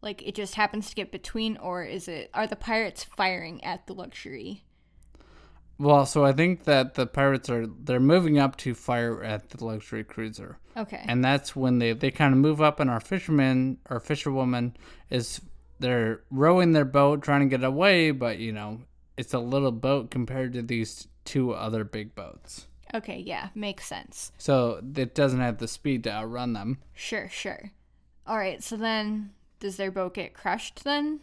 like 0.00 0.22
it 0.26 0.34
just 0.34 0.54
happens 0.54 0.88
to 0.88 0.94
get 0.94 1.10
between 1.10 1.56
or 1.56 1.82
is 1.84 2.08
it 2.08 2.30
are 2.34 2.46
the 2.46 2.56
pirates 2.56 3.04
firing 3.04 3.62
at 3.64 3.86
the 3.86 3.94
luxury? 3.94 4.64
Well, 5.80 6.06
so 6.06 6.24
I 6.24 6.32
think 6.32 6.64
that 6.64 6.94
the 6.94 7.06
pirates 7.06 7.48
are 7.50 7.66
they're 7.66 8.00
moving 8.00 8.38
up 8.38 8.56
to 8.58 8.74
fire 8.74 9.22
at 9.22 9.50
the 9.50 9.64
luxury 9.64 10.04
cruiser. 10.04 10.58
Okay. 10.76 11.04
and 11.08 11.24
that's 11.24 11.56
when 11.56 11.80
they 11.80 11.92
they 11.92 12.12
kind 12.12 12.32
of 12.32 12.38
move 12.38 12.60
up 12.62 12.78
and 12.78 12.88
our 12.88 13.00
fisherman 13.00 13.78
or 13.90 13.98
fisherwoman 13.98 14.76
is 15.10 15.40
they're 15.80 16.20
rowing 16.30 16.70
their 16.72 16.84
boat 16.84 17.20
trying 17.20 17.40
to 17.40 17.56
get 17.56 17.64
away 17.64 18.12
but 18.12 18.38
you 18.38 18.52
know 18.52 18.80
it's 19.16 19.34
a 19.34 19.40
little 19.40 19.72
boat 19.72 20.08
compared 20.08 20.52
to 20.52 20.62
these 20.62 21.08
two 21.24 21.52
other 21.52 21.82
big 21.82 22.14
boats 22.14 22.67
okay, 22.94 23.18
yeah, 23.18 23.48
makes 23.54 23.86
sense. 23.86 24.32
so 24.38 24.80
it 24.96 25.14
doesn't 25.14 25.40
have 25.40 25.58
the 25.58 25.68
speed 25.68 26.04
to 26.04 26.10
outrun 26.12 26.52
them 26.52 26.78
Sure, 26.94 27.28
sure. 27.30 27.72
All 28.26 28.36
right, 28.38 28.62
so 28.62 28.76
then 28.76 29.30
does 29.60 29.76
their 29.76 29.90
boat 29.90 30.14
get 30.14 30.34
crushed 30.34 30.84
then? 30.84 31.20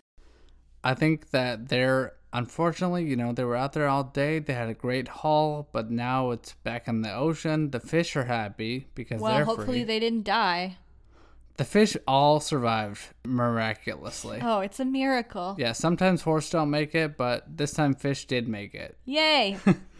i 0.83 0.93
think 0.93 1.31
that 1.31 1.69
they're 1.69 2.13
unfortunately 2.33 3.03
you 3.05 3.15
know 3.15 3.31
they 3.31 3.43
were 3.43 3.55
out 3.55 3.73
there 3.73 3.87
all 3.87 4.03
day 4.03 4.37
they 4.39 4.53
had 4.53 4.69
a 4.69 4.73
great 4.73 5.07
haul 5.07 5.67
but 5.71 5.89
now 5.89 6.29
it's 6.31 6.53
back 6.63 6.87
in 6.87 7.01
the 7.01 7.11
ocean 7.13 7.71
the 7.71 7.79
fish 7.79 8.15
are 8.15 8.25
happy 8.25 8.85
because 8.93 9.19
Well, 9.21 9.33
they're 9.33 9.45
hopefully 9.45 9.79
free 9.79 9.83
they 9.85 9.99
didn't 9.99 10.25
die. 10.25 10.77
the 11.57 11.63
fish 11.63 11.95
all 12.07 12.39
survived 12.39 13.01
miraculously 13.23 14.39
Oh, 14.43 14.59
it's 14.59 14.79
a 14.79 14.85
miracle. 14.85 15.55
Yeah, 15.57 15.71
sometimes 15.71 16.21
horse 16.21 16.49
don't 16.49 16.69
make 16.69 16.93
it, 16.93 17.17
but 17.17 17.45
this 17.57 17.71
time 17.71 17.95
fish 17.95 18.25
did 18.25 18.47
make 18.47 18.75
it. 18.75 18.97
Yay. 19.05 19.57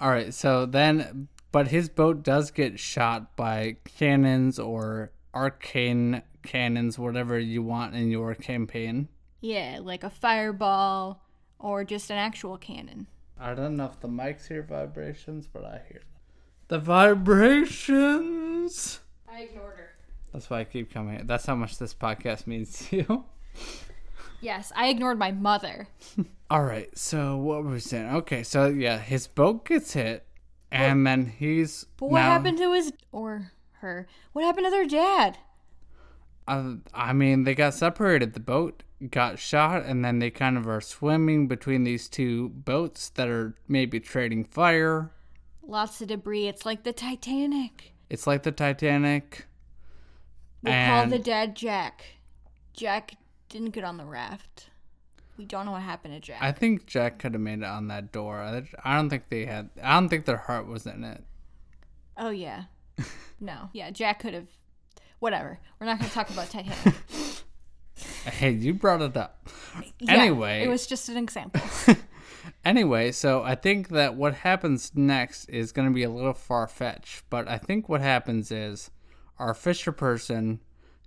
All 0.00 0.10
right, 0.10 0.32
so 0.32 0.64
then, 0.66 1.28
but 1.52 1.68
his 1.68 1.88
boat 1.90 2.22
does 2.22 2.50
get 2.50 2.78
shot 2.80 3.36
by 3.36 3.76
cannons 3.98 4.58
or 4.58 5.12
arcane 5.34 6.22
cannons, 6.42 6.98
whatever 6.98 7.38
you 7.38 7.62
want 7.62 7.94
in 7.94 8.10
your 8.10 8.34
campaign. 8.34 9.08
yeah, 9.42 9.78
like 9.82 10.02
a 10.02 10.08
fireball 10.10 11.22
or 11.58 11.84
just 11.84 12.10
an 12.10 12.16
actual 12.16 12.56
cannon. 12.56 13.06
I 13.38 13.54
don't 13.54 13.76
know 13.76 13.86
if 13.86 14.00
the 14.00 14.08
mics 14.08 14.48
hear 14.48 14.62
vibrations, 14.62 15.46
but 15.46 15.64
I 15.64 15.82
hear 15.88 16.00
them. 16.00 16.08
The 16.68 16.78
vibrations. 16.78 19.00
I 19.30 19.40
ignored 19.42 19.76
her. 19.76 19.90
That's 20.32 20.48
why 20.48 20.60
I 20.60 20.64
keep 20.64 20.92
coming. 20.92 21.26
That's 21.26 21.44
how 21.46 21.54
much 21.56 21.78
this 21.78 21.92
podcast 21.94 22.46
means 22.46 22.88
to 22.88 22.96
you. 22.96 23.24
Yes, 24.40 24.72
I 24.74 24.88
ignored 24.88 25.18
my 25.18 25.32
mother. 25.32 25.88
All 26.50 26.64
right, 26.64 26.88
so 26.98 27.36
what 27.36 27.62
were 27.62 27.70
we 27.70 27.80
saying? 27.80 28.12
Okay, 28.16 28.42
so 28.42 28.66
yeah, 28.66 28.98
his 28.98 29.28
boat 29.28 29.64
gets 29.66 29.92
hit, 29.92 30.26
and 30.72 31.06
then 31.06 31.26
he's. 31.26 31.86
But 31.96 32.10
what 32.10 32.18
now- 32.20 32.32
happened 32.32 32.58
to 32.58 32.72
his 32.72 32.92
or 33.12 33.52
her? 33.74 34.08
What 34.32 34.44
happened 34.44 34.66
to 34.66 34.70
their 34.70 34.86
dad? 34.86 35.38
Uh, 36.48 36.76
I 36.92 37.12
mean, 37.12 37.44
they 37.44 37.54
got 37.54 37.74
separated. 37.74 38.32
The 38.34 38.40
boat 38.40 38.82
got 39.10 39.38
shot, 39.38 39.84
and 39.84 40.04
then 40.04 40.18
they 40.18 40.30
kind 40.30 40.58
of 40.58 40.66
are 40.66 40.80
swimming 40.80 41.46
between 41.46 41.84
these 41.84 42.08
two 42.08 42.48
boats 42.48 43.10
that 43.10 43.28
are 43.28 43.54
maybe 43.68 44.00
trading 44.00 44.42
fire. 44.44 45.12
Lots 45.62 46.00
of 46.00 46.08
debris. 46.08 46.48
It's 46.48 46.66
like 46.66 46.82
the 46.82 46.92
Titanic. 46.92 47.92
It's 48.08 48.26
like 48.26 48.42
the 48.42 48.50
Titanic. 48.50 49.46
We'll 50.64 50.72
call 50.74 51.02
And- 51.04 51.12
the 51.12 51.20
dad 51.20 51.54
Jack. 51.54 52.04
Jack 52.72 53.12
didn't 53.48 53.70
get 53.70 53.84
on 53.84 53.96
the 53.98 54.04
raft. 54.04 54.69
We 55.40 55.46
don't 55.46 55.64
know 55.64 55.72
what 55.72 55.80
happened 55.80 56.12
to 56.12 56.20
Jack. 56.20 56.36
I 56.42 56.52
think 56.52 56.84
Jack 56.84 57.18
could 57.18 57.32
have 57.32 57.40
made 57.40 57.60
it 57.60 57.64
on 57.64 57.88
that 57.88 58.12
door. 58.12 58.42
I, 58.42 58.62
I 58.84 58.96
don't 58.96 59.08
think 59.08 59.30
they 59.30 59.46
had. 59.46 59.70
I 59.82 59.94
don't 59.98 60.10
think 60.10 60.26
their 60.26 60.36
heart 60.36 60.66
was 60.66 60.84
in 60.84 61.02
it. 61.02 61.24
oh 62.18 62.28
yeah. 62.28 62.64
no. 63.40 63.70
Yeah, 63.72 63.90
Jack 63.90 64.18
could 64.20 64.34
have. 64.34 64.48
Whatever. 65.18 65.58
We're 65.78 65.86
not 65.86 65.98
going 65.98 66.10
to 66.10 66.14
talk 66.14 66.28
about 66.28 66.50
Titanic. 66.50 66.94
Hey, 68.26 68.50
you 68.50 68.74
brought 68.74 69.00
it 69.00 69.16
up. 69.16 69.48
Yeah, 69.98 70.12
Anyway. 70.12 70.62
it 70.62 70.68
was 70.68 70.86
just 70.86 71.08
an 71.08 71.16
example. 71.16 71.62
Anyway, 72.64 73.10
so 73.12 73.42
I 73.42 73.54
think 73.54 73.88
that 73.88 74.14
what 74.16 74.34
happens 74.34 74.92
next 74.94 75.46
is 75.48 75.72
going 75.72 75.88
to 75.88 75.94
be 75.94 76.02
a 76.02 76.10
little 76.10 76.32
far 76.34 76.66
fetched, 76.66 77.24
but 77.30 77.48
I 77.48 77.56
think 77.58 77.88
what 77.88 78.00
happens 78.02 78.50
is 78.50 78.90
our 79.38 79.52
fisher 79.54 79.92
person 79.92 80.60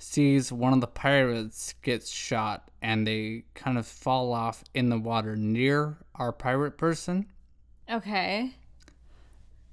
sees 0.03 0.51
one 0.51 0.73
of 0.73 0.81
the 0.81 0.87
pirates 0.87 1.73
gets 1.81 2.09
shot 2.11 2.69
and 2.81 3.07
they 3.07 3.43
kind 3.55 3.77
of 3.77 3.87
fall 3.87 4.33
off 4.33 4.63
in 4.73 4.89
the 4.89 4.99
water 4.99 5.35
near 5.35 5.97
our 6.15 6.31
pirate 6.31 6.77
person, 6.77 7.25
Okay. 7.89 8.51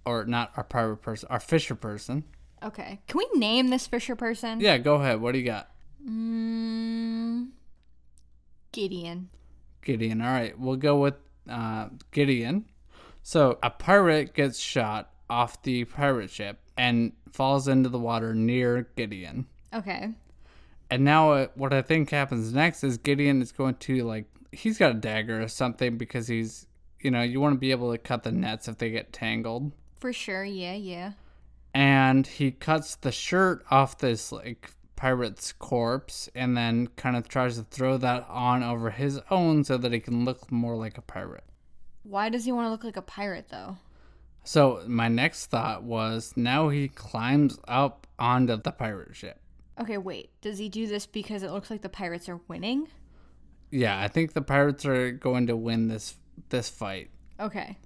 or 0.06 0.24
not 0.24 0.52
our 0.56 0.64
pirate 0.64 0.98
person, 0.98 1.26
our 1.30 1.40
fisher 1.40 1.74
person. 1.74 2.24
Okay. 2.62 3.00
Can 3.08 3.18
we 3.18 3.38
name 3.38 3.68
this 3.68 3.86
Fisher 3.86 4.14
person? 4.14 4.60
Yeah, 4.60 4.76
go 4.78 4.96
ahead. 4.96 5.20
What 5.20 5.32
do 5.32 5.38
you 5.38 5.46
got? 5.46 5.70
Mm, 6.06 7.48
Gideon. 8.72 9.30
Gideon. 9.82 10.20
All 10.20 10.30
right, 10.30 10.58
we'll 10.58 10.76
go 10.76 10.98
with 11.00 11.14
uh, 11.48 11.88
Gideon. 12.12 12.66
So 13.22 13.58
a 13.62 13.70
pirate 13.70 14.34
gets 14.34 14.58
shot 14.58 15.10
off 15.28 15.62
the 15.62 15.84
pirate 15.84 16.30
ship 16.30 16.58
and 16.76 17.12
falls 17.32 17.66
into 17.68 17.88
the 17.88 17.98
water 17.98 18.34
near 18.34 18.88
Gideon. 18.96 19.46
Okay. 19.72 20.10
And 20.90 21.04
now 21.04 21.32
uh, 21.32 21.46
what 21.54 21.72
I 21.72 21.82
think 21.82 22.10
happens 22.10 22.52
next 22.52 22.82
is 22.82 22.98
Gideon 22.98 23.40
is 23.40 23.52
going 23.52 23.76
to 23.76 24.02
like 24.04 24.26
he's 24.52 24.78
got 24.78 24.90
a 24.90 24.94
dagger 24.94 25.40
or 25.40 25.48
something 25.48 25.96
because 25.96 26.26
he's 26.26 26.66
you 27.00 27.10
know 27.10 27.22
you 27.22 27.40
want 27.40 27.54
to 27.54 27.58
be 27.58 27.70
able 27.70 27.92
to 27.92 27.98
cut 27.98 28.24
the 28.24 28.32
nets 28.32 28.68
if 28.68 28.78
they 28.78 28.90
get 28.90 29.12
tangled. 29.12 29.72
For 30.00 30.12
sure. 30.12 30.44
Yeah, 30.44 30.74
yeah. 30.74 31.12
And 31.72 32.26
he 32.26 32.50
cuts 32.50 32.96
the 32.96 33.12
shirt 33.12 33.64
off 33.70 33.98
this 33.98 34.32
like 34.32 34.72
pirate's 34.96 35.52
corpse 35.52 36.28
and 36.34 36.56
then 36.56 36.88
kind 36.88 37.16
of 37.16 37.28
tries 37.28 37.56
to 37.56 37.62
throw 37.62 37.96
that 37.96 38.26
on 38.28 38.62
over 38.62 38.90
his 38.90 39.20
own 39.30 39.64
so 39.64 39.78
that 39.78 39.92
he 39.92 40.00
can 40.00 40.24
look 40.24 40.50
more 40.50 40.76
like 40.76 40.98
a 40.98 41.02
pirate. 41.02 41.44
Why 42.02 42.28
does 42.28 42.44
he 42.44 42.52
want 42.52 42.66
to 42.66 42.70
look 42.70 42.84
like 42.84 42.96
a 42.96 43.02
pirate 43.02 43.48
though? 43.50 43.78
So 44.42 44.82
my 44.86 45.08
next 45.08 45.46
thought 45.46 45.84
was 45.84 46.32
now 46.36 46.70
he 46.70 46.88
climbs 46.88 47.58
up 47.68 48.06
onto 48.18 48.56
the 48.56 48.72
pirate 48.72 49.14
ship. 49.14 49.39
Okay, 49.80 49.98
wait. 49.98 50.30
Does 50.40 50.58
he 50.58 50.68
do 50.68 50.86
this 50.86 51.06
because 51.06 51.42
it 51.42 51.50
looks 51.50 51.70
like 51.70 51.82
the 51.82 51.88
pirates 51.88 52.28
are 52.28 52.40
winning? 52.48 52.88
Yeah, 53.70 53.98
I 53.98 54.08
think 54.08 54.32
the 54.32 54.42
pirates 54.42 54.84
are 54.84 55.12
going 55.12 55.46
to 55.46 55.56
win 55.56 55.88
this 55.88 56.16
this 56.48 56.68
fight. 56.68 57.10
Okay. 57.38 57.76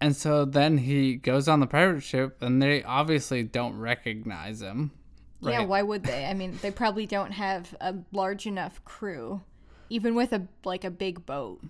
And 0.00 0.14
so 0.14 0.44
then 0.44 0.78
he 0.78 1.16
goes 1.16 1.48
on 1.48 1.60
the 1.60 1.66
pirate 1.66 2.02
ship 2.02 2.42
and 2.42 2.60
they 2.60 2.82
obviously 2.82 3.42
don't 3.42 3.78
recognize 3.78 4.60
him. 4.60 4.92
Yeah, 5.40 5.64
why 5.64 5.82
would 5.82 6.04
they? 6.04 6.24
I 6.24 6.34
mean, 6.34 6.58
they 6.62 6.70
probably 6.70 7.06
don't 7.06 7.32
have 7.32 7.74
a 7.80 7.94
large 8.12 8.46
enough 8.46 8.82
crew, 8.84 9.42
even 9.90 10.14
with 10.14 10.32
a 10.32 10.46
like 10.64 10.84
a 10.84 10.90
big 10.90 11.26
boat. 11.26 11.62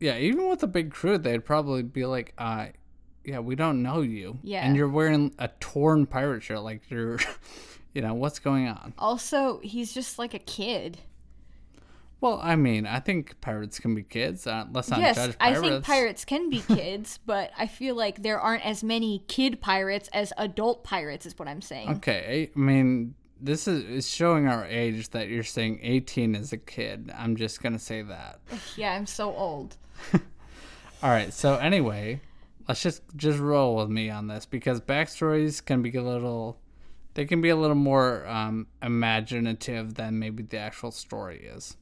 Yeah, 0.00 0.18
even 0.18 0.48
with 0.48 0.62
a 0.62 0.66
big 0.66 0.90
crew, 0.90 1.18
they'd 1.18 1.44
probably 1.44 1.82
be 1.82 2.04
like, 2.04 2.34
uh 2.36 2.66
yeah, 3.24 3.38
we 3.38 3.54
don't 3.54 3.82
know 3.82 4.02
you. 4.02 4.38
Yeah. 4.42 4.66
And 4.66 4.76
you're 4.76 4.88
wearing 4.88 5.34
a 5.38 5.48
torn 5.60 6.04
pirate 6.06 6.42
shirt 6.42 6.62
like 6.62 6.82
you're 6.90 7.18
you 7.94 8.02
know, 8.02 8.14
what's 8.14 8.38
going 8.38 8.68
on? 8.68 8.92
Also, 8.98 9.60
he's 9.62 9.94
just 9.94 10.18
like 10.18 10.34
a 10.34 10.38
kid. 10.38 10.98
Well, 12.20 12.40
I 12.42 12.56
mean, 12.56 12.86
I 12.86 13.00
think 13.00 13.40
pirates 13.40 13.78
can 13.78 13.94
be 13.94 14.02
kids. 14.02 14.46
Uh, 14.46 14.64
let's 14.72 14.88
not 14.88 14.98
yes, 14.98 15.16
judge 15.16 15.36
I 15.40 15.52
pirates. 15.52 15.60
think 15.60 15.84
pirates 15.84 16.24
can 16.24 16.50
be 16.50 16.60
kids, 16.68 17.18
but 17.26 17.50
I 17.56 17.66
feel 17.66 17.94
like 17.94 18.22
there 18.22 18.40
aren't 18.40 18.64
as 18.64 18.82
many 18.82 19.22
kid 19.28 19.60
pirates 19.60 20.08
as 20.12 20.32
adult 20.38 20.84
pirates. 20.84 21.26
Is 21.26 21.38
what 21.38 21.48
I'm 21.48 21.60
saying. 21.60 21.90
Okay, 21.96 22.50
I 22.54 22.58
mean, 22.58 23.14
this 23.40 23.68
is, 23.68 23.84
is 23.84 24.08
showing 24.08 24.48
our 24.48 24.64
age 24.64 25.10
that 25.10 25.28
you're 25.28 25.42
saying 25.42 25.80
18 25.82 26.34
is 26.34 26.52
a 26.52 26.56
kid. 26.56 27.12
I'm 27.16 27.36
just 27.36 27.62
going 27.62 27.74
to 27.74 27.78
say 27.78 28.02
that. 28.02 28.40
Yeah, 28.76 28.94
I'm 28.94 29.06
so 29.06 29.34
old. 29.34 29.76
All 31.02 31.10
right, 31.10 31.32
so 31.32 31.56
anyway, 31.56 32.22
let's 32.66 32.82
just 32.82 33.02
just 33.16 33.38
roll 33.38 33.76
with 33.76 33.90
me 33.90 34.08
on 34.08 34.28
this 34.28 34.46
because 34.46 34.80
backstories 34.80 35.62
can 35.62 35.82
be 35.82 35.94
a 35.94 36.02
little 36.02 36.58
they 37.14 37.24
can 37.24 37.40
be 37.40 37.48
a 37.48 37.56
little 37.56 37.76
more 37.76 38.26
um, 38.26 38.66
imaginative 38.82 39.94
than 39.94 40.18
maybe 40.18 40.42
the 40.42 40.58
actual 40.58 40.90
story 40.90 41.46
is. 41.46 41.76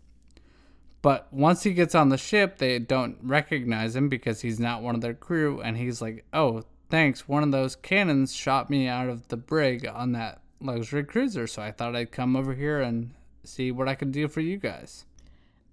But 1.01 1.27
once 1.33 1.65
he 1.65 1.73
gets 1.73 1.95
on 1.95 2.11
the 2.11 2.19
ship, 2.19 2.59
they 2.59 2.79
don't 2.79 3.19
recognize 3.23 3.97
him 3.97 4.09
because 4.09 4.43
he's 4.43 4.61
not 4.61 4.83
one 4.83 4.95
of 4.95 5.01
their 5.01 5.15
crew, 5.15 5.61
and 5.61 5.77
he's 5.77 6.01
like, 6.01 6.25
"Oh, 6.33 6.63
thanks. 6.91 7.27
One 7.27 7.43
of 7.43 7.51
those 7.51 7.75
cannons 7.75 8.33
shot 8.33 8.71
me 8.71 8.87
out 8.87 9.09
of 9.09 9.27
the 9.29 9.37
brig 9.37 9.87
on 9.87 10.13
that 10.13 10.43
luxury 10.61 11.03
cruiser, 11.03 11.49
so 11.49 11.61
I 11.61 11.73
thought 11.73 11.97
I'd 11.97 12.13
come 12.13 12.37
over 12.37 12.55
here 12.55 12.81
and 12.81 13.15
see 13.43 13.73
what 13.73 13.89
I 13.89 13.97
could 13.97 14.13
do 14.13 14.29
for 14.29 14.41
you 14.41 14.59
guys." 14.59 15.05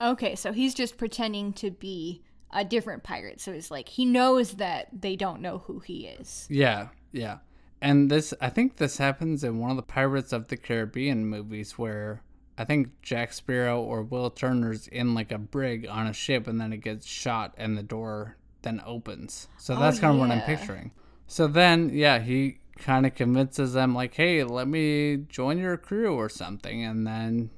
Okay, 0.01 0.35
so 0.35 0.51
he's 0.51 0.73
just 0.73 0.97
pretending 0.97 1.53
to 1.53 1.69
be 1.69 2.23
a 2.51 2.65
different 2.65 3.03
pirate. 3.03 3.39
So 3.39 3.51
it's 3.51 3.69
like 3.69 3.89
he 3.89 4.05
knows 4.05 4.53
that 4.53 4.87
they 4.91 5.15
don't 5.15 5.41
know 5.41 5.59
who 5.59 5.79
he 5.79 6.07
is. 6.07 6.47
Yeah, 6.49 6.87
yeah. 7.11 7.39
And 7.81 8.09
this, 8.11 8.33
I 8.41 8.49
think 8.49 8.77
this 8.77 8.97
happens 8.97 9.43
in 9.43 9.59
one 9.59 9.71
of 9.71 9.77
the 9.77 9.83
Pirates 9.83 10.33
of 10.33 10.47
the 10.47 10.57
Caribbean 10.57 11.25
movies 11.25 11.77
where 11.77 12.21
I 12.57 12.65
think 12.65 12.89
Jack 13.01 13.31
Sparrow 13.31 13.81
or 13.81 14.01
Will 14.03 14.29
Turner's 14.29 14.87
in 14.87 15.13
like 15.13 15.31
a 15.31 15.37
brig 15.37 15.87
on 15.87 16.05
a 16.07 16.13
ship 16.13 16.45
and 16.47 16.59
then 16.59 16.73
it 16.73 16.79
gets 16.79 17.05
shot 17.05 17.53
and 17.57 17.77
the 17.77 17.83
door 17.83 18.35
then 18.63 18.81
opens. 18.85 19.47
So 19.57 19.75
Oh, 19.75 19.79
that's 19.79 19.99
kind 19.99 20.13
of 20.13 20.19
what 20.19 20.29
I'm 20.31 20.41
picturing. 20.41 20.91
So 21.25 21.47
then, 21.47 21.89
yeah, 21.93 22.19
he 22.19 22.57
kind 22.77 23.05
of 23.05 23.15
convinces 23.15 23.73
them, 23.73 23.93
like, 23.93 24.13
hey, 24.15 24.43
let 24.43 24.67
me 24.67 25.25
join 25.29 25.57
your 25.57 25.77
crew 25.77 26.13
or 26.15 26.27
something. 26.27 26.83
And 26.83 27.05
then 27.07 27.49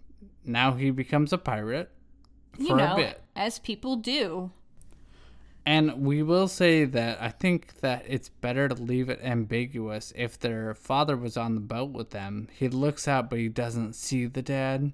now 0.45 0.73
he 0.73 0.91
becomes 0.91 1.31
a 1.33 1.37
pirate 1.39 1.89
for 2.53 2.61
You 2.61 2.75
know, 2.75 2.93
a 2.93 2.95
bit. 2.95 3.21
as 3.35 3.57
people 3.57 3.95
do. 3.95 4.51
And 5.65 6.03
we 6.05 6.23
will 6.23 6.47
say 6.47 6.85
that 6.85 7.21
I 7.21 7.29
think 7.29 7.81
that 7.81 8.03
it's 8.07 8.29
better 8.29 8.67
to 8.67 8.73
leave 8.75 9.09
it 9.09 9.19
ambiguous. 9.23 10.11
If 10.15 10.39
their 10.39 10.73
father 10.73 11.15
was 11.15 11.37
on 11.37 11.53
the 11.53 11.61
boat 11.61 11.91
with 11.91 12.09
them, 12.09 12.47
he 12.51 12.67
looks 12.67 13.07
out 13.07 13.29
but 13.29 13.39
he 13.39 13.47
doesn't 13.47 13.93
see 13.93 14.25
the 14.25 14.41
dad. 14.41 14.91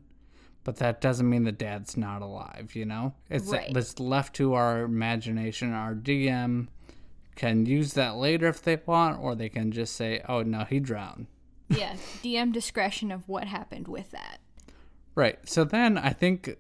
But 0.66 0.78
that 0.78 1.00
doesn't 1.00 1.30
mean 1.30 1.46
the 1.46 1.54
dad's 1.54 1.96
not 1.96 2.22
alive, 2.22 2.76
you 2.76 2.86
know? 2.86 3.14
It's 3.30 3.48
Right. 3.48 3.76
it's 3.76 3.98
left 4.02 4.36
to 4.36 4.54
our 4.56 4.82
imagination. 4.82 5.72
Our 5.72 5.96
DM 5.96 6.68
can 7.38 7.66
use 7.66 7.94
that 7.94 8.18
later 8.18 8.48
if 8.48 8.62
they 8.62 8.78
want, 8.86 9.22
or 9.22 9.34
they 9.36 9.48
can 9.48 9.72
just 9.72 9.96
say, 9.96 10.22
oh 10.28 10.44
no, 10.44 10.66
he 10.66 10.82
drowned. 10.82 11.28
Yeah, 11.70 11.96
DM 12.22 12.52
discretion 12.52 13.12
of 13.12 13.30
what 13.30 13.46
happened 13.48 13.88
with 13.88 14.12
that. 14.12 14.40
Right. 15.16 15.40
So 15.48 15.64
then 15.64 15.98
I 15.98 16.10
think 16.12 16.58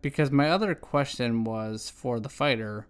because 0.00 0.30
my 0.30 0.48
other 0.48 0.74
question 0.74 1.44
was 1.44 1.90
for 1.90 2.18
the 2.18 2.28
fighter, 2.30 2.86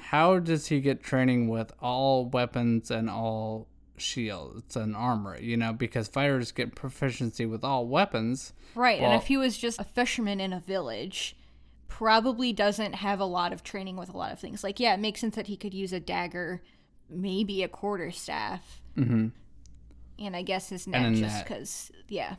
how 0.00 0.38
does 0.38 0.66
he 0.68 0.80
get 0.80 1.02
training 1.02 1.48
with 1.48 1.72
all 1.80 2.26
weapons 2.26 2.90
and 2.90 3.08
all 3.10 3.68
shields 3.96 4.76
and 4.76 4.96
armor? 4.96 5.38
You 5.40 5.56
know, 5.56 5.72
because 5.72 6.08
fighters 6.08 6.52
get 6.52 6.74
proficiency 6.74 7.46
with 7.46 7.62
all 7.64 7.86
weapons. 7.86 8.52
Right, 8.74 9.00
Well- 9.00 9.12
and 9.12 9.20
if 9.20 9.28
he 9.28 9.36
was 9.36 9.56
just 9.58 9.80
a 9.80 9.84
fisherman 9.84 10.40
in 10.40 10.52
a 10.52 10.60
village, 10.60 11.36
probably 11.88 12.52
doesn't 12.52 12.94
have 12.94 13.20
a 13.20 13.24
lot 13.24 13.52
of 13.52 13.62
training 13.62 13.96
with 13.96 14.08
a 14.08 14.16
lot 14.16 14.32
of 14.32 14.38
things. 14.40 14.62
Like, 14.64 14.80
yeah, 14.80 14.94
it 14.94 15.00
makes 15.00 15.20
sense 15.20 15.34
that 15.36 15.48
he 15.48 15.56
could 15.56 15.74
use 15.74 15.92
a 15.92 16.00
dagger, 16.00 16.62
maybe 17.08 17.62
a 17.62 17.68
quarterstaff, 17.68 18.80
hmm 18.94 19.28
and 20.18 20.36
I 20.36 20.42
guess 20.42 20.68
his 20.68 20.86
net 20.86 21.14
just 21.14 21.44
because, 21.44 21.90
yeah, 22.08 22.34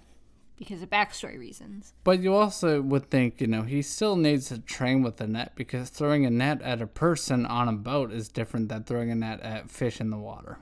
because 0.61 0.83
of 0.83 0.91
backstory 0.91 1.39
reasons. 1.39 1.95
But 2.03 2.19
you 2.19 2.35
also 2.35 2.83
would 2.83 3.09
think, 3.09 3.41
you 3.41 3.47
know, 3.47 3.63
he 3.63 3.81
still 3.81 4.15
needs 4.15 4.49
to 4.49 4.59
train 4.59 5.01
with 5.01 5.19
a 5.19 5.25
net 5.25 5.53
because 5.55 5.89
throwing 5.89 6.23
a 6.23 6.29
net 6.29 6.61
at 6.61 6.83
a 6.83 6.85
person 6.85 7.47
on 7.47 7.67
a 7.67 7.73
boat 7.73 8.11
is 8.11 8.27
different 8.27 8.69
than 8.69 8.83
throwing 8.83 9.09
a 9.09 9.15
net 9.15 9.41
at 9.41 9.71
fish 9.71 9.99
in 9.99 10.11
the 10.11 10.19
water. 10.19 10.59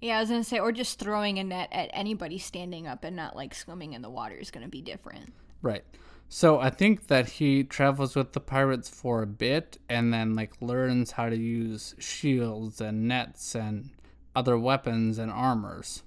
Yeah, 0.00 0.16
I 0.16 0.20
was 0.20 0.30
gonna 0.30 0.44
say, 0.44 0.60
or 0.60 0.72
just 0.72 0.98
throwing 0.98 1.38
a 1.38 1.44
net 1.44 1.68
at 1.72 1.90
anybody 1.92 2.38
standing 2.38 2.86
up 2.86 3.04
and 3.04 3.14
not 3.14 3.36
like 3.36 3.54
swimming 3.54 3.92
in 3.92 4.00
the 4.00 4.08
water 4.08 4.34
is 4.34 4.50
gonna 4.50 4.66
be 4.66 4.80
different. 4.80 5.34
Right. 5.60 5.84
So 6.30 6.58
I 6.58 6.70
think 6.70 7.08
that 7.08 7.28
he 7.28 7.64
travels 7.64 8.16
with 8.16 8.32
the 8.32 8.40
pirates 8.40 8.88
for 8.88 9.20
a 9.20 9.26
bit 9.26 9.76
and 9.90 10.10
then 10.10 10.34
like 10.34 10.54
learns 10.62 11.10
how 11.10 11.28
to 11.28 11.36
use 11.36 11.94
shields 11.98 12.80
and 12.80 13.06
nets 13.06 13.54
and 13.54 13.90
other 14.34 14.58
weapons 14.58 15.18
and 15.18 15.30
armors. 15.30 16.02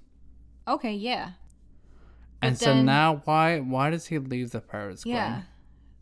Okay, 0.66 0.92
yeah, 0.92 1.30
and 2.42 2.54
But 2.54 2.64
so 2.64 2.82
now 2.82 3.22
why 3.24 3.60
why 3.60 3.90
does 3.90 4.06
he 4.06 4.18
leave 4.18 4.50
the 4.50 4.60
pirates? 4.60 5.04
Yeah, 5.04 5.42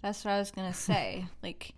that's 0.03 0.25
what 0.25 0.33
I 0.33 0.38
was 0.38 0.51
gonna 0.51 0.75
say. 0.75 1.27
like, 1.42 1.75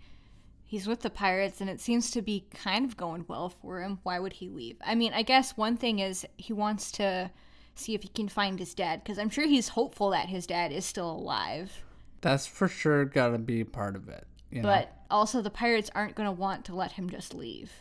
he's 0.63 0.87
with 0.87 1.01
the 1.01 1.09
pirates, 1.09 1.61
and 1.61 1.69
it 1.69 1.79
seems 1.79 2.11
to 2.11 2.21
be 2.21 2.45
kind 2.53 2.85
of 2.85 2.97
going 2.97 3.25
well 3.27 3.49
for 3.49 3.81
him. 3.81 3.99
Why 4.03 4.19
would 4.19 4.33
he 4.33 4.49
leave? 4.49 4.77
I 4.85 4.95
mean, 4.95 5.13
I 5.13 5.23
guess 5.23 5.57
one 5.57 5.77
thing 5.77 5.99
is 5.99 6.25
he 6.37 6.53
wants 6.53 6.91
to 6.93 7.31
see 7.75 7.95
if 7.95 8.03
he 8.03 8.09
can 8.09 8.27
find 8.27 8.59
his 8.59 8.73
dad, 8.73 9.03
because 9.03 9.17
I'm 9.17 9.29
sure 9.29 9.47
he's 9.47 9.69
hopeful 9.69 10.09
that 10.11 10.29
his 10.29 10.45
dad 10.45 10.71
is 10.71 10.85
still 10.85 11.09
alive. 11.09 11.83
That's 12.21 12.45
for 12.45 12.67
sure 12.67 13.05
got 13.05 13.29
to 13.29 13.37
be 13.37 13.63
part 13.63 13.95
of 13.95 14.09
it. 14.09 14.27
You 14.51 14.61
know? 14.61 14.67
But 14.67 14.93
also, 15.09 15.41
the 15.41 15.49
pirates 15.49 15.89
aren't 15.95 16.15
going 16.15 16.27
to 16.27 16.31
want 16.31 16.65
to 16.65 16.75
let 16.75 16.91
him 16.93 17.09
just 17.09 17.33
leave. 17.33 17.71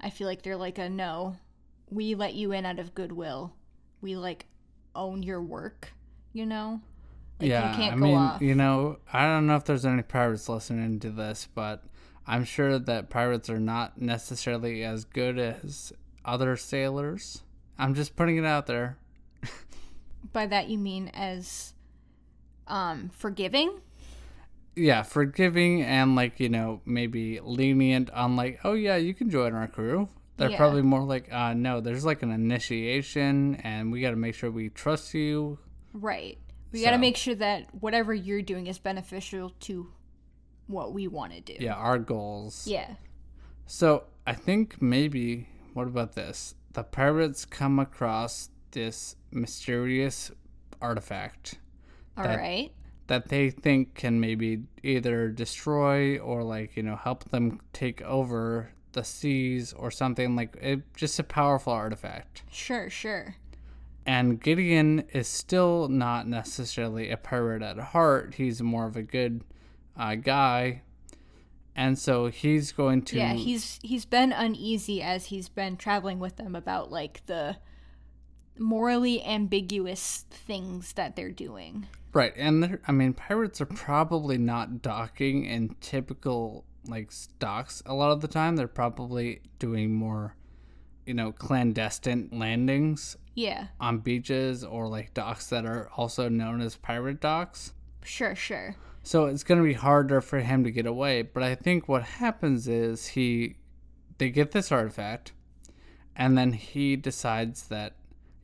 I 0.00 0.10
feel 0.10 0.26
like 0.26 0.42
they're 0.42 0.56
like 0.56 0.78
a 0.78 0.88
no. 0.88 1.36
We 1.90 2.14
let 2.14 2.34
you 2.34 2.52
in 2.52 2.64
out 2.64 2.78
of 2.78 2.94
goodwill. 2.94 3.52
We 4.00 4.16
like 4.16 4.46
own 4.94 5.22
your 5.22 5.40
work, 5.42 5.92
you 6.32 6.46
know? 6.46 6.80
Like, 7.40 7.48
yeah, 7.50 7.70
you 7.70 7.76
can't 7.76 7.92
I 7.92 7.96
mean, 7.96 8.16
off. 8.16 8.42
you 8.42 8.54
know, 8.54 8.98
I 9.12 9.26
don't 9.26 9.46
know 9.46 9.56
if 9.56 9.64
there's 9.64 9.84
any 9.84 10.02
pirates 10.02 10.48
listening 10.48 11.00
to 11.00 11.10
this, 11.10 11.48
but 11.54 11.82
I'm 12.26 12.44
sure 12.44 12.78
that 12.78 13.10
pirates 13.10 13.50
are 13.50 13.58
not 13.60 14.00
necessarily 14.00 14.84
as 14.84 15.04
good 15.04 15.38
as 15.38 15.92
other 16.24 16.56
sailors. 16.56 17.42
I'm 17.78 17.94
just 17.94 18.14
putting 18.14 18.36
it 18.36 18.44
out 18.44 18.66
there. 18.66 18.96
By 20.32 20.46
that 20.46 20.68
you 20.68 20.78
mean 20.78 21.08
as 21.14 21.74
um 22.68 23.10
forgiving? 23.12 23.80
Yeah, 24.76 25.02
forgiving 25.02 25.82
and 25.82 26.14
like, 26.14 26.38
you 26.40 26.48
know, 26.48 26.80
maybe 26.86 27.40
lenient 27.40 28.08
on 28.10 28.36
like, 28.36 28.60
oh 28.64 28.74
yeah, 28.74 28.96
you 28.96 29.14
can 29.14 29.30
join 29.30 29.52
our 29.54 29.66
crew. 29.66 30.08
They're 30.36 30.50
Yeah. 30.50 30.56
probably 30.56 30.82
more 30.82 31.02
like, 31.02 31.30
uh 31.32 31.54
no, 31.54 31.80
there's 31.80 32.04
like 32.04 32.22
an 32.22 32.30
initiation 32.30 33.56
and 33.56 33.90
we 33.90 34.00
got 34.00 34.10
to 34.10 34.16
make 34.16 34.34
sure 34.36 34.50
we 34.50 34.68
trust 34.68 35.12
you. 35.12 35.58
Right. 35.92 36.38
We 36.72 36.82
got 36.82 36.92
to 36.92 36.98
make 36.98 37.16
sure 37.16 37.34
that 37.34 37.74
whatever 37.74 38.14
you're 38.14 38.40
doing 38.42 38.66
is 38.66 38.78
beneficial 38.78 39.50
to 39.60 39.92
what 40.66 40.92
we 40.94 41.06
want 41.06 41.32
to 41.34 41.40
do. 41.40 41.56
Yeah, 41.60 41.74
our 41.74 41.98
goals. 41.98 42.66
Yeah. 42.66 42.94
So 43.66 44.04
I 44.26 44.32
think 44.34 44.80
maybe 44.80 45.48
what 45.74 45.86
about 45.86 46.14
this? 46.14 46.54
The 46.72 46.82
pirates 46.82 47.44
come 47.44 47.78
across 47.78 48.48
this 48.70 49.16
mysterious 49.30 50.30
artifact 50.80 51.58
All 52.16 52.24
That- 52.24 52.38
right. 52.38 52.72
that 53.08 53.28
they 53.28 53.50
think 53.50 53.94
can 53.94 54.18
maybe 54.20 54.62
either 54.82 55.28
destroy 55.28 56.18
or 56.18 56.42
like 56.42 56.76
you 56.76 56.82
know 56.82 56.96
help 56.96 57.24
them 57.24 57.60
take 57.74 58.00
over 58.02 58.70
the 58.92 59.04
seas 59.04 59.72
or 59.74 59.90
something 59.90 60.36
like 60.36 60.56
it. 60.56 60.94
Just 60.94 61.18
a 61.18 61.22
powerful 61.24 61.72
artifact. 61.72 62.42
Sure, 62.50 62.88
sure. 62.90 63.36
And 64.04 64.40
Gideon 64.40 65.04
is 65.12 65.28
still 65.28 65.88
not 65.88 66.26
necessarily 66.26 67.10
a 67.10 67.16
pirate 67.16 67.62
at 67.62 67.78
heart. 67.78 68.34
He's 68.34 68.60
more 68.60 68.86
of 68.86 68.96
a 68.96 69.02
good 69.02 69.44
uh, 69.96 70.16
guy. 70.16 70.82
And 71.74 71.98
so 71.98 72.26
he's 72.26 72.72
going 72.72 73.02
to 73.02 73.16
Yeah, 73.16 73.32
he's 73.32 73.78
he's 73.82 74.04
been 74.04 74.32
uneasy 74.32 75.00
as 75.00 75.26
he's 75.26 75.48
been 75.48 75.76
traveling 75.76 76.18
with 76.18 76.36
them 76.36 76.54
about 76.54 76.90
like 76.90 77.24
the 77.26 77.56
morally 78.58 79.24
ambiguous 79.24 80.26
things 80.30 80.92
that 80.94 81.16
they're 81.16 81.30
doing. 81.30 81.86
Right, 82.12 82.34
and 82.36 82.78
I 82.86 82.92
mean, 82.92 83.14
pirates 83.14 83.62
are 83.62 83.66
probably 83.66 84.36
not 84.36 84.82
docking 84.82 85.46
in 85.46 85.76
typical 85.80 86.66
like 86.86 87.10
docks 87.38 87.82
a 87.86 87.94
lot 87.94 88.10
of 88.10 88.20
the 88.20 88.28
time. 88.28 88.56
They're 88.56 88.68
probably 88.68 89.40
doing 89.58 89.94
more, 89.94 90.36
you 91.06 91.14
know, 91.14 91.32
clandestine 91.32 92.28
landings 92.32 93.16
Yeah. 93.34 93.68
on 93.80 93.98
beaches 93.98 94.62
or 94.62 94.88
like 94.88 95.14
docks 95.14 95.46
that 95.48 95.64
are 95.64 95.88
also 95.96 96.28
known 96.28 96.60
as 96.60 96.76
pirate 96.76 97.20
docks. 97.20 97.72
Sure, 98.04 98.34
sure. 98.34 98.76
So 99.02 99.26
it's 99.26 99.42
going 99.42 99.58
to 99.58 99.66
be 99.66 99.72
harder 99.74 100.20
for 100.20 100.40
him 100.40 100.64
to 100.64 100.70
get 100.70 100.86
away. 100.86 101.22
But 101.22 101.42
I 101.42 101.54
think 101.54 101.88
what 101.88 102.02
happens 102.02 102.68
is 102.68 103.08
he, 103.08 103.56
they 104.18 104.30
get 104.30 104.52
this 104.52 104.70
artifact, 104.70 105.32
and 106.14 106.36
then 106.36 106.52
he 106.52 106.94
decides 106.96 107.68
that, 107.68 107.94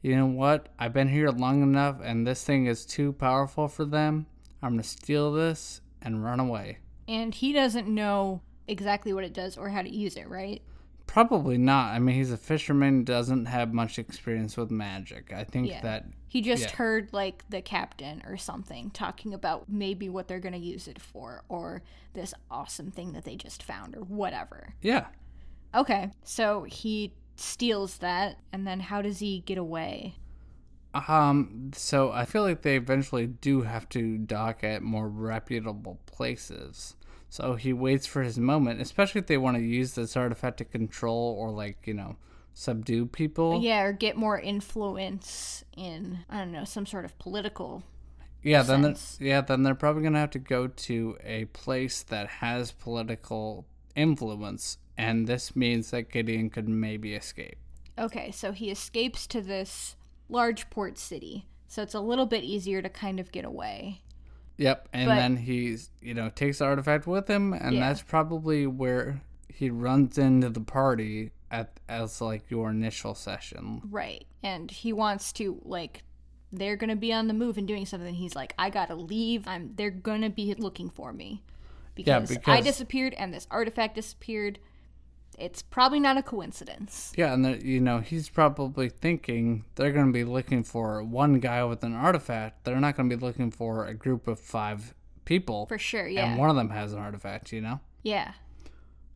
you 0.02 0.16
know 0.16 0.26
what, 0.26 0.68
I've 0.78 0.92
been 0.92 1.08
here 1.08 1.30
long 1.30 1.62
enough, 1.62 2.00
and 2.02 2.26
this 2.26 2.42
thing 2.44 2.66
is 2.66 2.84
too 2.86 3.12
powerful 3.12 3.68
for 3.68 3.84
them. 3.84 4.26
I'm 4.62 4.72
going 4.72 4.82
to 4.82 4.88
steal 4.88 5.32
this 5.32 5.80
and 6.02 6.24
run 6.24 6.40
away. 6.40 6.78
And 7.06 7.34
he 7.34 7.52
doesn't 7.52 7.88
know 7.88 8.42
exactly 8.66 9.12
what 9.12 9.24
it 9.24 9.32
does 9.32 9.56
or 9.56 9.68
how 9.68 9.82
to 9.82 9.88
use 9.94 10.16
it, 10.16 10.28
right? 10.28 10.62
Probably 11.08 11.58
not. 11.58 11.92
I 11.94 11.98
mean, 11.98 12.14
he's 12.14 12.30
a 12.30 12.36
fisherman, 12.36 13.02
doesn't 13.02 13.46
have 13.46 13.72
much 13.74 13.98
experience 13.98 14.56
with 14.56 14.70
magic. 14.70 15.32
I 15.32 15.42
think 15.42 15.68
Yeah. 15.68 15.80
that 15.80 16.06
He 16.28 16.42
just 16.42 16.64
Yeah. 16.64 16.76
heard 16.76 17.10
like 17.12 17.42
the 17.48 17.62
captain 17.62 18.22
or 18.26 18.36
something 18.36 18.90
talking 18.90 19.32
about 19.32 19.68
maybe 19.70 20.10
what 20.10 20.28
they're 20.28 20.38
going 20.38 20.52
to 20.52 20.58
use 20.58 20.86
it 20.86 21.00
for 21.00 21.42
or 21.48 21.82
this 22.12 22.34
awesome 22.50 22.90
thing 22.90 23.12
that 23.14 23.24
they 23.24 23.34
just 23.34 23.62
found 23.62 23.96
or 23.96 24.02
whatever. 24.04 24.74
yeah. 24.82 25.06
Okay. 25.74 26.10
So 26.22 26.64
he 26.64 27.14
steals 27.36 27.98
that 27.98 28.38
and 28.52 28.66
then 28.66 28.80
how 28.80 29.00
does 29.00 29.18
he 29.20 29.40
get 29.40 29.56
away? 29.58 30.16
Um, 30.92 31.70
so 31.74 32.10
I 32.12 32.24
feel 32.26 32.42
like 32.42 32.60
they 32.62 32.76
eventually 32.76 33.26
do 33.26 33.62
have 33.62 33.88
to 33.90 34.18
dock 34.18 34.62
at 34.64 34.82
more 34.82 35.08
reputable 35.08 35.98
places. 36.06 36.94
So 37.30 37.54
he 37.54 37.72
waits 37.72 38.06
for 38.06 38.22
his 38.22 38.38
moment, 38.38 38.80
especially 38.80 39.20
if 39.20 39.26
they 39.26 39.36
want 39.38 39.56
to 39.58 39.62
use 39.62 39.94
this 39.94 40.16
artifact 40.16 40.58
to 40.58 40.64
control 40.64 41.36
or 41.38 41.50
like, 41.50 41.86
you 41.86 41.94
know, 41.94 42.16
subdue 42.54 43.06
people. 43.06 43.60
Yeah, 43.62 43.82
or 43.82 43.92
get 43.92 44.16
more 44.16 44.38
influence 44.38 45.64
in 45.76 46.20
I 46.28 46.38
don't 46.38 46.52
know, 46.52 46.64
some 46.64 46.86
sort 46.86 47.04
of 47.04 47.18
political 47.18 47.82
Yeah, 48.42 48.62
then 48.62 48.82
sense. 48.82 49.18
yeah, 49.20 49.42
then 49.42 49.62
they're 49.62 49.74
probably 49.74 50.02
gonna 50.02 50.18
have 50.18 50.30
to 50.30 50.38
go 50.38 50.66
to 50.68 51.16
a 51.22 51.44
place 51.46 52.02
that 52.04 52.28
has 52.28 52.72
political 52.72 53.66
influence, 53.94 54.78
and 54.96 55.26
this 55.26 55.54
means 55.54 55.90
that 55.90 56.10
Gideon 56.10 56.50
could 56.50 56.68
maybe 56.68 57.14
escape. 57.14 57.58
Okay, 57.98 58.30
so 58.30 58.52
he 58.52 58.70
escapes 58.70 59.26
to 59.28 59.40
this 59.40 59.96
large 60.28 60.70
port 60.70 60.98
city. 60.98 61.46
So 61.66 61.82
it's 61.82 61.94
a 61.94 62.00
little 62.00 62.26
bit 62.26 62.44
easier 62.44 62.80
to 62.80 62.88
kind 62.88 63.20
of 63.20 63.30
get 63.32 63.44
away. 63.44 64.00
Yep, 64.58 64.88
and 64.92 65.08
But- 65.08 65.14
then 65.16 65.36
he's 65.38 65.90
you 66.02 66.14
know 66.14 66.28
takes 66.30 66.58
the 66.58 66.66
artifact 66.66 67.06
with 67.06 67.28
him, 67.28 67.52
and 67.52 67.74
Yeah. 67.76 67.88
that's 67.88 68.02
probably 68.02 68.66
where 68.66 69.22
he 69.48 69.70
runs 69.70 70.18
into 70.18 70.50
the 70.50 70.60
party 70.60 71.30
at 71.50 71.80
as 71.88 72.20
like 72.20 72.50
your 72.50 72.70
initial 72.70 73.14
session. 73.14 73.80
Right. 73.90 74.26
And 74.42 74.70
he 74.70 74.92
wants 74.92 75.32
to 75.34 75.60
like 75.64 76.02
they're 76.52 76.76
going 76.76 76.90
to 76.90 76.96
be 76.96 77.12
on 77.12 77.26
the 77.28 77.34
move 77.34 77.58
and 77.58 77.66
doing 77.68 77.84
something. 77.86 78.14
He's 78.14 78.34
like 78.36 78.54
I 78.58 78.70
got 78.70 78.86
to 78.88 78.94
leave. 78.94 79.46
I'm 79.48 79.72
they're 79.76 79.90
going 79.90 80.22
to 80.22 80.30
be 80.30 80.54
looking 80.54 80.90
for 80.90 81.12
me. 81.12 81.42
Yeah, 81.96 82.20
Because, 82.20 82.38
I 82.46 82.60
disappeared 82.60 83.14
and 83.14 83.34
this 83.34 83.46
artifact 83.50 83.96
disappeared. 83.96 84.60
It's 85.38 85.62
probably 85.62 86.00
not 86.00 86.16
a 86.16 86.22
coincidence. 86.22 87.12
Yeah, 87.16 87.32
and 87.32 87.62
you 87.62 87.80
know 87.80 88.00
he's 88.00 88.28
probably 88.28 88.88
thinking 88.88 89.64
they're 89.76 89.92
going 89.92 90.06
to 90.06 90.12
be 90.12 90.24
looking 90.24 90.62
for 90.64 91.02
one 91.02 91.40
guy 91.40 91.64
with 91.64 91.82
an 91.84 91.94
artifact. 91.94 92.64
They're 92.64 92.80
not 92.80 92.96
going 92.96 93.08
to 93.08 93.16
be 93.16 93.24
looking 93.24 93.50
for 93.50 93.86
a 93.86 93.94
group 93.94 94.26
of 94.28 94.38
five 94.40 94.94
people, 95.24 95.66
For 95.66 95.78
sure. 95.78 96.08
Yeah. 96.08 96.28
and 96.30 96.38
one 96.38 96.50
of 96.50 96.56
them 96.56 96.70
has 96.70 96.92
an 96.92 96.98
artifact. 96.98 97.52
You 97.52 97.60
know. 97.60 97.80
yeah. 98.02 98.32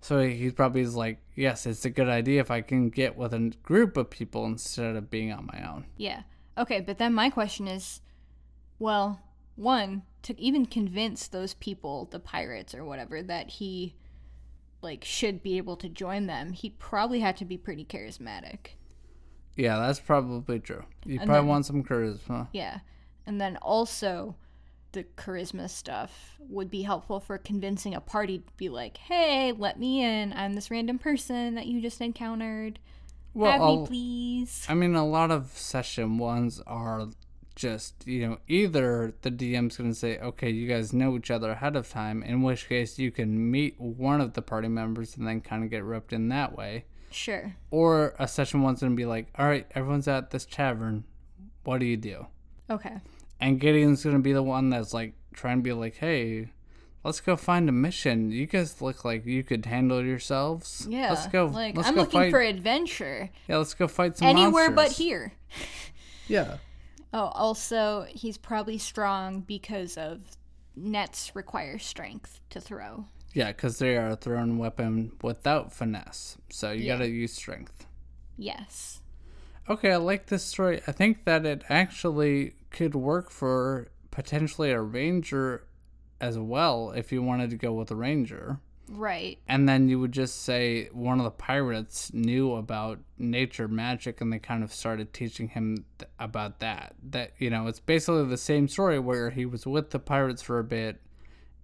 So 0.01 0.19
he 0.19 0.51
probably 0.51 0.81
is 0.81 0.97
like, 0.97 1.19
yes, 1.37 1.65
it's 1.65 1.85
a 1.85 1.91
good 1.91 2.09
idea 2.09 2.41
if 2.41 2.51
I 2.51 2.61
can 2.61 2.91
get 2.91 3.17
with 3.17 3.33
a 3.33 3.53
group 3.63 3.97
of 3.97 4.11
people 4.11 4.45
instead 4.47 4.97
of 4.97 5.11
being 5.11 5.33
on 5.33 5.49
my 5.53 5.63
own. 5.69 5.87
Yeah. 5.97 6.23
Okay, 6.59 6.81
but 6.81 6.99
then 6.99 7.15
my 7.15 7.31
question 7.31 7.69
is 7.69 8.01
well, 8.81 9.21
one, 9.55 10.03
to 10.23 10.41
even 10.41 10.67
convince 10.67 11.29
those 11.29 11.55
people, 11.55 12.09
the 12.11 12.19
pirates 12.19 12.75
or 12.75 12.85
whatever, 12.85 13.23
that 13.23 13.49
he 13.49 13.95
like 14.83 15.05
should 15.05 15.43
be 15.43 15.57
able 15.57 15.77
to 15.77 15.89
join 15.89 16.27
them, 16.27 16.53
he 16.53 16.71
probably 16.71 17.21
had 17.21 17.37
to 17.39 17.45
be 17.45 17.57
pretty 17.57 17.85
charismatic. 17.85 18.75
Yeah, 19.57 19.79
that's 19.79 20.01
probably 20.01 20.61
true. 20.61 20.85
You 21.05 21.19
And 21.21 21.27
probably 21.29 21.41
then- 21.43 21.47
want 21.49 21.67
some 21.67 21.83
charisma. 21.85 22.49
Yeah. 22.53 22.81
And 23.27 23.41
then 23.41 23.57
also 23.59 24.35
the 24.93 25.05
charisma 25.17 25.71
stuff 25.71 26.37
would 26.41 26.71
be 26.71 26.83
helpful 26.83 27.19
for 27.21 27.39
convincing 27.39 27.95
a 27.95 28.01
party 28.01 28.39
to 28.41 28.53
be 28.59 28.69
like, 28.69 28.97
"Hey, 28.99 29.53
let 29.53 29.79
me 29.79 30.03
in. 30.05 30.33
I'm 30.35 30.53
this 30.55 30.71
random 30.71 30.99
person 30.99 31.55
that 31.55 31.67
you 31.67 31.81
just 31.81 32.01
encountered. 32.01 32.79
Have 33.35 33.61
me, 33.61 33.67
I'll- 33.67 33.87
please." 33.87 34.67
I 34.69 34.75
mean, 34.75 34.95
a 34.95 35.07
lot 35.07 35.31
of 35.31 35.47
session 35.57 36.19
ones 36.19 36.61
are 36.67 37.09
just, 37.55 38.07
you 38.07 38.27
know, 38.27 38.39
either 38.49 39.15
the 39.23 39.31
DM's 39.31 39.77
going 39.77 39.91
to 39.91 39.99
say, 39.99 40.19
okay, 40.19 40.51
you 40.51 40.69
guys 40.69 40.93
know 40.93 41.17
each 41.17 41.31
other 41.31 41.51
ahead 41.51 41.77
of 41.77 41.89
time, 41.89 42.23
in 42.23 42.43
which 42.43 42.69
case 42.69 42.99
you 42.99 43.11
can 43.11 43.51
meet 43.51 43.81
one 43.81 44.21
of 44.21 44.35
the 44.35 44.43
party 44.43 44.69
members 44.69 45.17
and 45.17 45.27
then 45.27 45.41
kind 45.41 45.65
of 45.65 45.71
get 45.71 45.85
roped 45.85 46.13
in 46.13 46.29
that 46.29 46.57
way. 46.57 46.85
Sure. 47.11 47.55
Or 47.71 48.15
a 48.19 48.27
session 48.27 48.63
one's 48.63 48.81
going 48.81 48.93
to 48.93 48.97
be 48.97 49.07
like, 49.07 49.29
all 49.37 49.47
right, 49.47 49.67
everyone's 49.75 50.09
at 50.09 50.31
this 50.31 50.47
tavern. 50.47 51.05
What 51.65 51.79
do 51.79 51.87
you 51.87 51.97
do? 51.97 52.27
Okay. 52.71 52.97
And 53.41 53.61
Gideon's 53.61 54.03
going 54.03 54.17
to 54.17 54.23
be 54.23 54.33
the 54.33 54.43
one 54.43 54.71
that's 54.71 54.95
like 54.95 55.15
trying 55.35 55.59
to 55.59 55.63
be 55.63 55.73
like, 55.73 55.97
hey, 55.97 56.49
let's 57.05 57.21
go 57.21 57.37
find 57.37 57.69
a 57.69 57.73
mission. 57.73 58.31
You 58.31 58.47
guys 58.47 58.81
look 58.81 59.05
like 59.05 59.27
you 59.27 59.43
could 59.43 59.67
handle 59.67 60.05
yourselves. 60.05 60.87
Yeah. 60.89 61.11
Let's 61.11 61.27
go. 61.27 61.47
Like 61.47 61.77
let's 61.77 61.89
I'm 61.89 61.95
go 61.95 62.03
looking 62.03 62.21
fight. 62.21 62.31
for 62.31 62.41
adventure 62.41 63.31
yeah, 63.49 63.57
let's 63.59 63.75
go 63.75 63.89
fight 63.89 64.17
some 64.17 64.29
anywhere 64.29 64.71
but 64.71 64.93
here. 64.93 65.33
Yeah. 66.29 66.59
Oh, 67.13 67.27
also, 67.35 68.07
he's 68.09 68.39
probably 68.39 68.79
strong 68.79 69.41
because 69.41 69.97
of 69.99 70.21
nets 70.75 71.35
require 71.37 71.79
strength 71.79 72.41
to 72.51 72.61
throw. 72.61 73.07
Yeah, 73.35 73.49
because 73.53 73.79
they 73.79 73.97
are 73.97 74.09
a 74.11 74.17
thrown 74.17 74.59
weapon 74.59 75.13
without 75.23 75.73
finesse. 75.73 76.39
So 76.51 76.71
you 76.71 76.85
Yeah. 76.85 76.97
gotta 76.97 77.09
use 77.11 77.33
strength. 77.35 77.87
Yes. 78.37 79.01
Okay, 79.69 79.93
I 79.93 79.97
like 79.97 80.27
this 80.27 80.43
story. 80.45 80.81
I 80.87 80.93
think 80.93 81.25
that 81.25 81.47
it 81.47 81.63
actually 81.69 82.55
could 82.71 82.95
work 82.95 83.31
for 83.31 83.89
potentially 84.11 84.71
a 84.71 84.81
ranger 84.81 85.65
as 86.21 86.39
well 86.39 86.91
if 86.93 87.13
you 87.13 87.23
wanted 87.23 87.51
to 87.51 87.57
go 87.57 87.73
with 87.73 87.91
a 87.91 87.97
ranger. 87.97 88.59
Right. 88.89 89.39
And 89.49 89.69
then 89.69 89.89
you 89.89 89.99
would 90.01 90.13
just 90.13 90.43
say 90.43 90.89
one 90.93 91.19
of 91.19 91.25
the 91.25 91.31
pirates 91.31 92.13
knew 92.13 92.55
about 92.55 92.99
nature 93.19 93.69
magic 93.69 94.21
and 94.21 94.33
they 94.33 94.39
kind 94.39 94.63
of 94.63 94.73
started 94.73 95.13
teaching 95.13 95.49
him 95.49 95.85
th- 95.99 96.11
about 96.19 96.61
that. 96.61 96.95
That, 97.11 97.33
you 97.39 97.49
know, 97.51 97.67
it's 97.69 97.81
basically 97.81 98.25
the 98.27 98.37
same 98.37 98.69
story 98.69 98.99
where 98.99 99.31
he 99.31 99.47
was 99.47 99.67
with 99.67 99.91
the 99.91 99.99
pirates 99.99 100.43
for 100.43 100.59
a 100.59 100.65
bit 100.65 101.01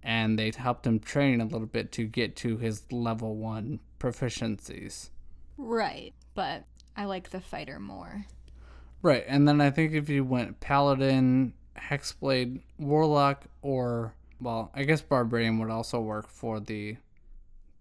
and 0.01 0.39
they 0.39 0.51
helped 0.55 0.87
him 0.87 0.99
train 0.99 1.41
a 1.41 1.45
little 1.45 1.67
bit 1.67 1.91
to 1.93 2.05
get 2.05 2.35
to 2.37 2.57
his 2.57 2.83
level 2.91 3.35
one 3.35 3.79
proficiencies. 3.99 5.09
Right. 5.57 6.13
But 6.33 6.63
I 6.95 7.05
like 7.05 7.29
the 7.29 7.41
fighter 7.41 7.79
more. 7.79 8.25
Right. 9.01 9.23
And 9.27 9.47
then 9.47 9.61
I 9.61 9.69
think 9.69 9.93
if 9.93 10.09
you 10.09 10.23
went 10.23 10.59
paladin, 10.59 11.53
hexblade, 11.77 12.61
warlock, 12.77 13.45
or, 13.61 14.13
well, 14.41 14.71
I 14.73 14.83
guess 14.83 15.01
barbarian 15.01 15.59
would 15.59 15.69
also 15.69 15.99
work 15.99 16.27
for 16.29 16.59
the. 16.59 16.97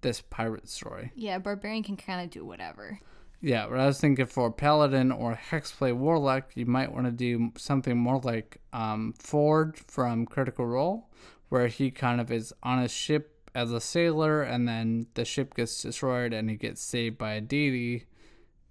This 0.00 0.20
pirate 0.20 0.68
story. 0.68 1.12
Yeah, 1.16 1.38
barbarian 1.38 1.82
can 1.82 1.96
kind 1.96 2.20
of 2.22 2.30
do 2.30 2.44
whatever. 2.44 3.00
Yeah, 3.40 3.66
but 3.68 3.78
I 3.78 3.87
was 3.87 4.00
thinking 4.00 4.26
for 4.26 4.50
Paladin 4.50 5.12
or 5.12 5.38
Hexblade 5.50 5.96
Warlock, 5.96 6.50
you 6.56 6.66
might 6.66 6.92
want 6.92 7.06
to 7.06 7.12
do 7.12 7.52
something 7.56 7.96
more 7.96 8.20
like 8.20 8.58
um, 8.72 9.14
Fjord 9.18 9.78
from 9.78 10.26
Critical 10.26 10.66
Role, 10.66 11.08
where 11.48 11.68
he 11.68 11.90
kind 11.90 12.20
of 12.20 12.30
is 12.32 12.52
on 12.62 12.80
a 12.80 12.88
ship 12.88 13.34
as 13.54 13.72
a 13.72 13.80
sailor, 13.80 14.42
and 14.42 14.68
then 14.68 15.06
the 15.14 15.24
ship 15.24 15.54
gets 15.54 15.82
destroyed, 15.82 16.32
and 16.32 16.50
he 16.50 16.56
gets 16.56 16.80
saved 16.80 17.16
by 17.18 17.32
a 17.34 17.40
deity, 17.40 18.06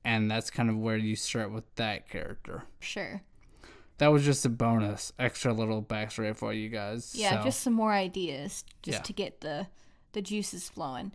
and 0.04 0.30
that's 0.30 0.50
kind 0.50 0.70
of 0.70 0.78
where 0.78 0.98
you 0.98 1.16
start 1.16 1.52
with 1.52 1.64
that 1.76 2.10
character. 2.10 2.64
Sure. 2.80 3.22
That 4.00 4.08
was 4.12 4.24
just 4.24 4.46
a 4.46 4.50
bonus, 4.50 5.12
extra 5.18 5.54
little 5.54 5.82
backstory 5.82 6.36
for 6.36 6.54
you 6.54 6.70
guys. 6.70 7.16
Yeah, 7.16 7.40
so- 7.40 7.46
just 7.46 7.62
some 7.62 7.74
more 7.74 7.94
ideas 7.94 8.64
just 8.84 9.00
Yeah. 9.00 9.04
to 9.04 9.14
get 9.14 9.42
the 9.42 9.68
the 10.18 10.22
juices 10.24 10.68
flowing. 10.68 11.12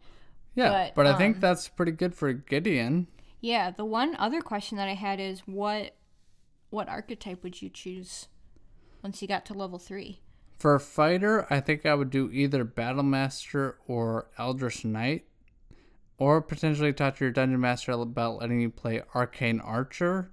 yeah, 0.55 0.71
but, 0.71 0.95
but 0.95 1.07
I 1.09 1.19
think 1.19 1.37
um, 1.37 1.41
that's 1.41 1.67
pretty 1.67 1.91
good 1.91 2.15
for 2.15 2.33
Gideon. 2.33 3.09
Yeah, 3.41 3.73
the 3.73 3.85
one 3.85 4.15
other 4.15 4.41
question 4.41 4.79
that 4.79 4.87
I 4.87 4.95
had 4.95 5.19
is 5.19 5.41
what 5.41 5.97
what 6.71 6.88
archetype 6.88 7.43
would 7.43 7.61
you 7.61 7.69
choose 7.69 8.29
once 9.03 9.21
you 9.21 9.27
got 9.27 9.45
to 9.47 9.55
level 9.55 9.81
3? 9.81 10.21
For 10.61 10.77
a 10.77 10.81
fighter, 10.81 11.49
I 11.51 11.59
think 11.59 11.85
I 11.85 11.95
would 11.95 12.11
do 12.11 12.31
either 12.31 12.65
Battlemaster 12.65 13.75
or 13.88 14.31
Eldritch 14.38 14.85
Knight, 14.85 15.25
or 16.17 16.41
potentially 16.41 16.93
talk 16.93 17.17
to 17.17 17.25
your 17.25 17.33
Dungeon 17.33 17.61
Master 17.61 17.91
about 17.91 18.41
letting 18.41 18.61
you 18.61 18.71
play 18.71 19.03
Arcane 19.17 19.59
Archer, 19.59 20.31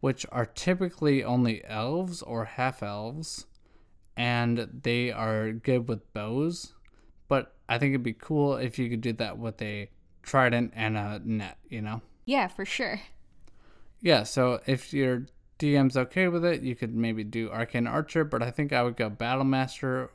which 0.00 0.26
are 0.30 0.44
typically 0.44 1.24
only 1.24 1.64
elves 1.64 2.20
or 2.20 2.44
half 2.44 2.82
elves, 2.82 3.46
and 4.14 4.68
they 4.82 5.10
are 5.10 5.52
good 5.52 5.88
with 5.88 6.12
bows. 6.12 6.74
But 7.30 7.54
I 7.68 7.78
think 7.78 7.92
it'd 7.92 8.02
be 8.02 8.12
cool 8.12 8.56
if 8.56 8.76
you 8.76 8.90
could 8.90 9.02
do 9.02 9.12
that 9.12 9.38
with 9.38 9.62
a 9.62 9.88
trident 10.24 10.72
and 10.74 10.98
a 10.98 11.22
net, 11.24 11.58
you 11.68 11.80
know? 11.80 12.02
Yeah, 12.24 12.48
for 12.48 12.64
sure. 12.64 13.00
Yeah, 14.00 14.24
so 14.24 14.60
if 14.66 14.92
your 14.92 15.26
DM's 15.60 15.96
okay 15.96 16.26
with 16.26 16.44
it, 16.44 16.62
you 16.62 16.74
could 16.74 16.92
maybe 16.92 17.22
do 17.22 17.48
Arcane 17.48 17.86
Archer, 17.86 18.24
but 18.24 18.42
I 18.42 18.50
think 18.50 18.72
I 18.72 18.82
would 18.82 18.96
go 18.96 19.08
Battlemaster 19.08 20.08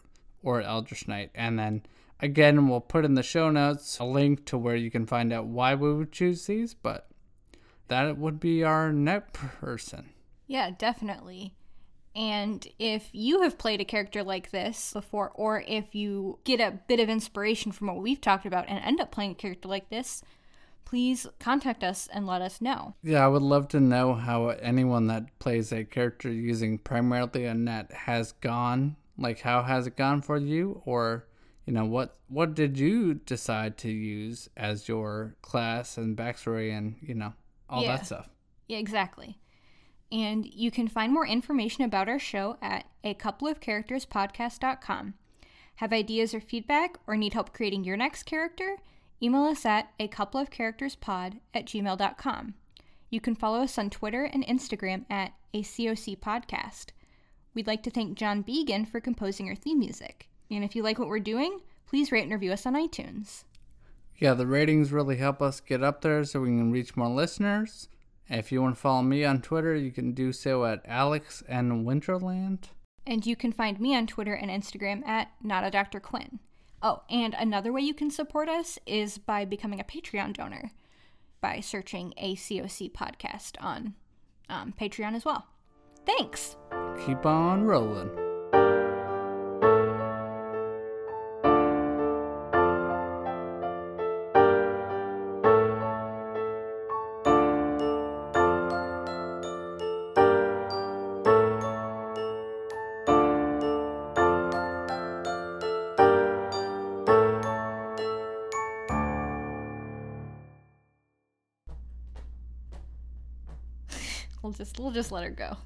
or 0.44 0.62
Eldritch 0.62 1.08
Knight. 1.08 1.32
And 1.34 1.58
then 1.58 1.84
again, 2.20 2.68
we'll 2.68 2.82
put 2.82 3.06
in 3.06 3.14
the 3.14 3.24
show 3.24 3.50
notes 3.50 3.98
a 3.98 4.04
link 4.04 4.46
to 4.48 4.58
where 4.58 4.76
you 4.76 4.92
can 4.92 5.06
find 5.06 5.32
out 5.32 5.46
why 5.46 5.74
we 5.74 5.94
would 5.94 6.12
choose 6.12 6.46
these, 6.48 6.74
but 6.74 7.08
that 7.88 8.18
would 8.18 8.42
be 8.42 8.62
our 8.62 8.92
net 8.92 9.32
person. 9.32 10.10
Yeah, 10.48 10.72
definitely. 10.78 11.54
And 12.16 12.66
if 12.80 13.10
you 13.12 13.42
have 13.42 13.58
played 13.58 13.82
a 13.82 13.86
character 13.86 14.24
like 14.24 14.52
this 14.52 14.94
before, 14.94 15.32
or 15.36 15.64
if 15.68 15.94
you 15.94 16.40
get 16.46 16.62
a 16.62 16.80
bit 16.88 17.00
of 17.02 17.10
inspiration 17.10 17.72
from 17.74 17.88
what 17.88 17.98
we've 18.02 18.22
talked 18.22 18.46
about 18.46 18.66
and 18.70 18.80
end 18.84 19.02
up 19.02 19.12
playing 19.12 19.32
a 19.32 19.36
character 19.36 19.68
like 19.68 19.90
this, 19.90 20.24
please 20.86 21.28
contact 21.40 21.84
us 21.84 22.08
and 22.14 22.26
let 22.26 22.42
us 22.42 22.62
know. 22.62 22.94
Yeah, 23.04 23.26
I 23.26 23.28
would 23.28 23.42
love 23.42 23.68
to 23.70 23.80
know 23.82 24.14
how 24.14 24.50
anyone 24.50 25.08
that 25.08 25.38
plays 25.40 25.74
a 25.74 25.84
character 25.84 26.32
using 26.32 26.78
primarily 26.78 27.46
a 27.46 27.54
net 27.54 27.92
has 27.92 28.32
gone. 28.32 28.96
Like, 29.18 29.42
how 29.42 29.64
has 29.64 29.88
it 29.88 29.98
gone 29.98 30.22
for 30.22 30.38
you? 30.38 30.82
Or, 30.86 31.26
you 31.66 31.74
know, 31.74 31.86
what 31.86 32.16
what 32.28 32.54
did 32.56 32.78
you 32.78 33.16
decide 33.16 33.78
to 33.80 33.90
use 33.92 34.50
as 34.56 34.88
your 34.88 35.36
class 35.42 35.98
and 35.98 36.16
backstory 36.16 36.72
and, 36.78 36.96
you 37.02 37.16
know, 37.16 37.34
all 37.70 37.84
Yeah. 37.84 37.98
that 37.98 38.06
stuff? 38.06 38.30
Yeah, 38.68 38.78
exactly. 38.78 39.38
And 40.12 40.46
you 40.46 40.72
can 40.72 40.88
find 40.88 41.12
more 41.12 41.26
information 41.26 41.84
about 41.84 42.08
our 42.08 42.20
show 42.20 42.58
at 42.62 42.86
a 43.04 43.14
couple 43.14 43.48
of 43.48 43.60
characters 43.60 44.06
podcast.com. 44.06 45.16
Have 45.76 45.92
ideas 45.92 46.34
or 46.34 46.40
feedback 46.40 46.98
or 47.06 47.18
need 47.18 47.34
help 47.34 47.54
creating 47.54 47.84
your 47.84 47.98
next 47.98 48.24
character? 48.24 48.78
Email 49.22 49.44
us 49.44 49.66
at 49.66 49.92
a 50.00 50.08
couple 50.08 50.40
of 50.40 50.52
characters 50.52 50.96
pod 50.96 51.40
at 51.54 51.66
gmail.com. 51.66 52.54
You 53.10 53.22
can 53.22 53.36
follow 53.36 53.62
us 53.62 53.78
on 53.78 53.90
Twitter 53.90 54.24
and 54.26 54.46
Instagram 54.46 55.06
at 55.10 55.34
a 55.54 55.62
COC 55.62 56.20
podcast. 56.20 56.88
We'd 57.54 57.68
like 57.68 57.84
to 57.84 57.90
thank 57.90 58.18
John 58.18 58.42
Began 58.42 58.86
for 58.86 59.00
composing 59.00 59.48
our 59.48 59.56
theme 59.56 59.80
music. 59.80 60.28
And 60.52 60.64
if 60.64 60.76
you 60.76 60.84
like 60.84 61.00
what 61.00 61.08
we're 61.08 61.20
doing, 61.20 61.62
please 61.88 62.12
rate 62.12 62.24
and 62.24 62.32
review 62.32 62.52
us 62.52 62.66
on 62.66 62.74
iTunes. 62.74 63.46
Yeah, 64.18 64.34
the 64.34 64.48
ratings 64.48 64.92
really 64.92 65.18
help 65.18 65.42
us 65.42 65.60
get 65.60 65.84
up 65.84 66.02
there 66.02 66.24
so 66.24 66.42
we 66.42 66.50
can 66.50 66.72
reach 66.72 66.96
more 66.96 67.10
listeners. 67.10 67.88
If 68.30 68.52
you 68.52 68.62
want 68.62 68.76
to 68.76 68.82
follow 68.82 69.04
me 69.04 69.24
on 69.24 69.42
Twitter, 69.42 69.76
you 69.76 69.92
can 69.92 70.14
do 70.14 70.32
so 70.32 70.66
at 70.66 70.82
Alex 70.86 71.44
and 71.48 71.86
Winterland. 71.86 72.70
And 73.06 73.26
you 73.26 73.36
can 73.36 73.52
find 73.52 73.80
me 73.80 73.96
on 73.96 74.08
Twitter 74.08 74.34
and 74.34 74.50
Instagram 74.50 75.06
at 75.06 75.30
not 75.44 75.64
a 75.64 75.70
Dr. 75.70 76.00
Quinn. 76.00 76.40
Oh, 76.82 77.04
and 77.10 77.36
another 77.38 77.72
way 77.72 77.82
you 77.82 77.94
can 77.94 78.10
support 78.10 78.50
us 78.50 78.80
is 78.86 79.18
by 79.18 79.46
becoming 79.46 79.80
a 79.80 79.84
Patreon 79.84 80.34
donor 80.34 80.72
by 81.42 81.60
searching 81.60 82.14
a 82.18 82.36
COC 82.36 82.92
podcast 82.92 83.54
on 83.60 83.94
um, 84.50 84.74
Patreon 84.80 85.16
as 85.16 85.26
well. 85.26 85.46
Thanks. 86.06 86.56
Keep 87.06 87.26
on 87.26 87.64
rolling. 87.64 88.25
Just 114.76 114.84
we'll 114.84 114.94
just 114.94 115.12
let 115.12 115.24
her 115.24 115.30
go. 115.30 115.58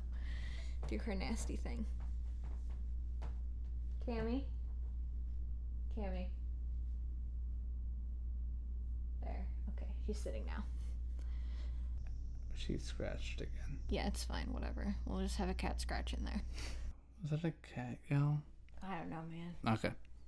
Do 0.88 0.98
her 1.00 1.15
nasty 1.15 1.58
thing. 1.58 1.86
Cammy. 4.08 4.43
Cammy. 5.98 6.28
There. 9.24 9.45
Okay, 9.76 9.88
she's 10.06 10.17
sitting 10.17 10.45
now. 10.45 10.63
She 12.56 12.78
scratched 12.78 13.41
again. 13.41 13.80
Yeah, 13.89 14.08
it's 14.08 14.24
fine. 14.24 14.48
Whatever. 14.52 14.95
We'll 15.06 15.22
just 15.22 15.38
have 15.38 15.50
a 15.50 15.54
cat 15.54 15.80
scratch 15.80 16.13
in 16.13 16.26
there. 16.26 16.41
Was 17.22 17.32
that 17.32 17.48
a 17.48 17.54
cat 17.74 17.98
yell? 18.10 18.41
I 18.84 18.98
don't 18.98 19.10
know, 19.10 19.24
man. 19.30 19.74
Okay. 19.76 19.91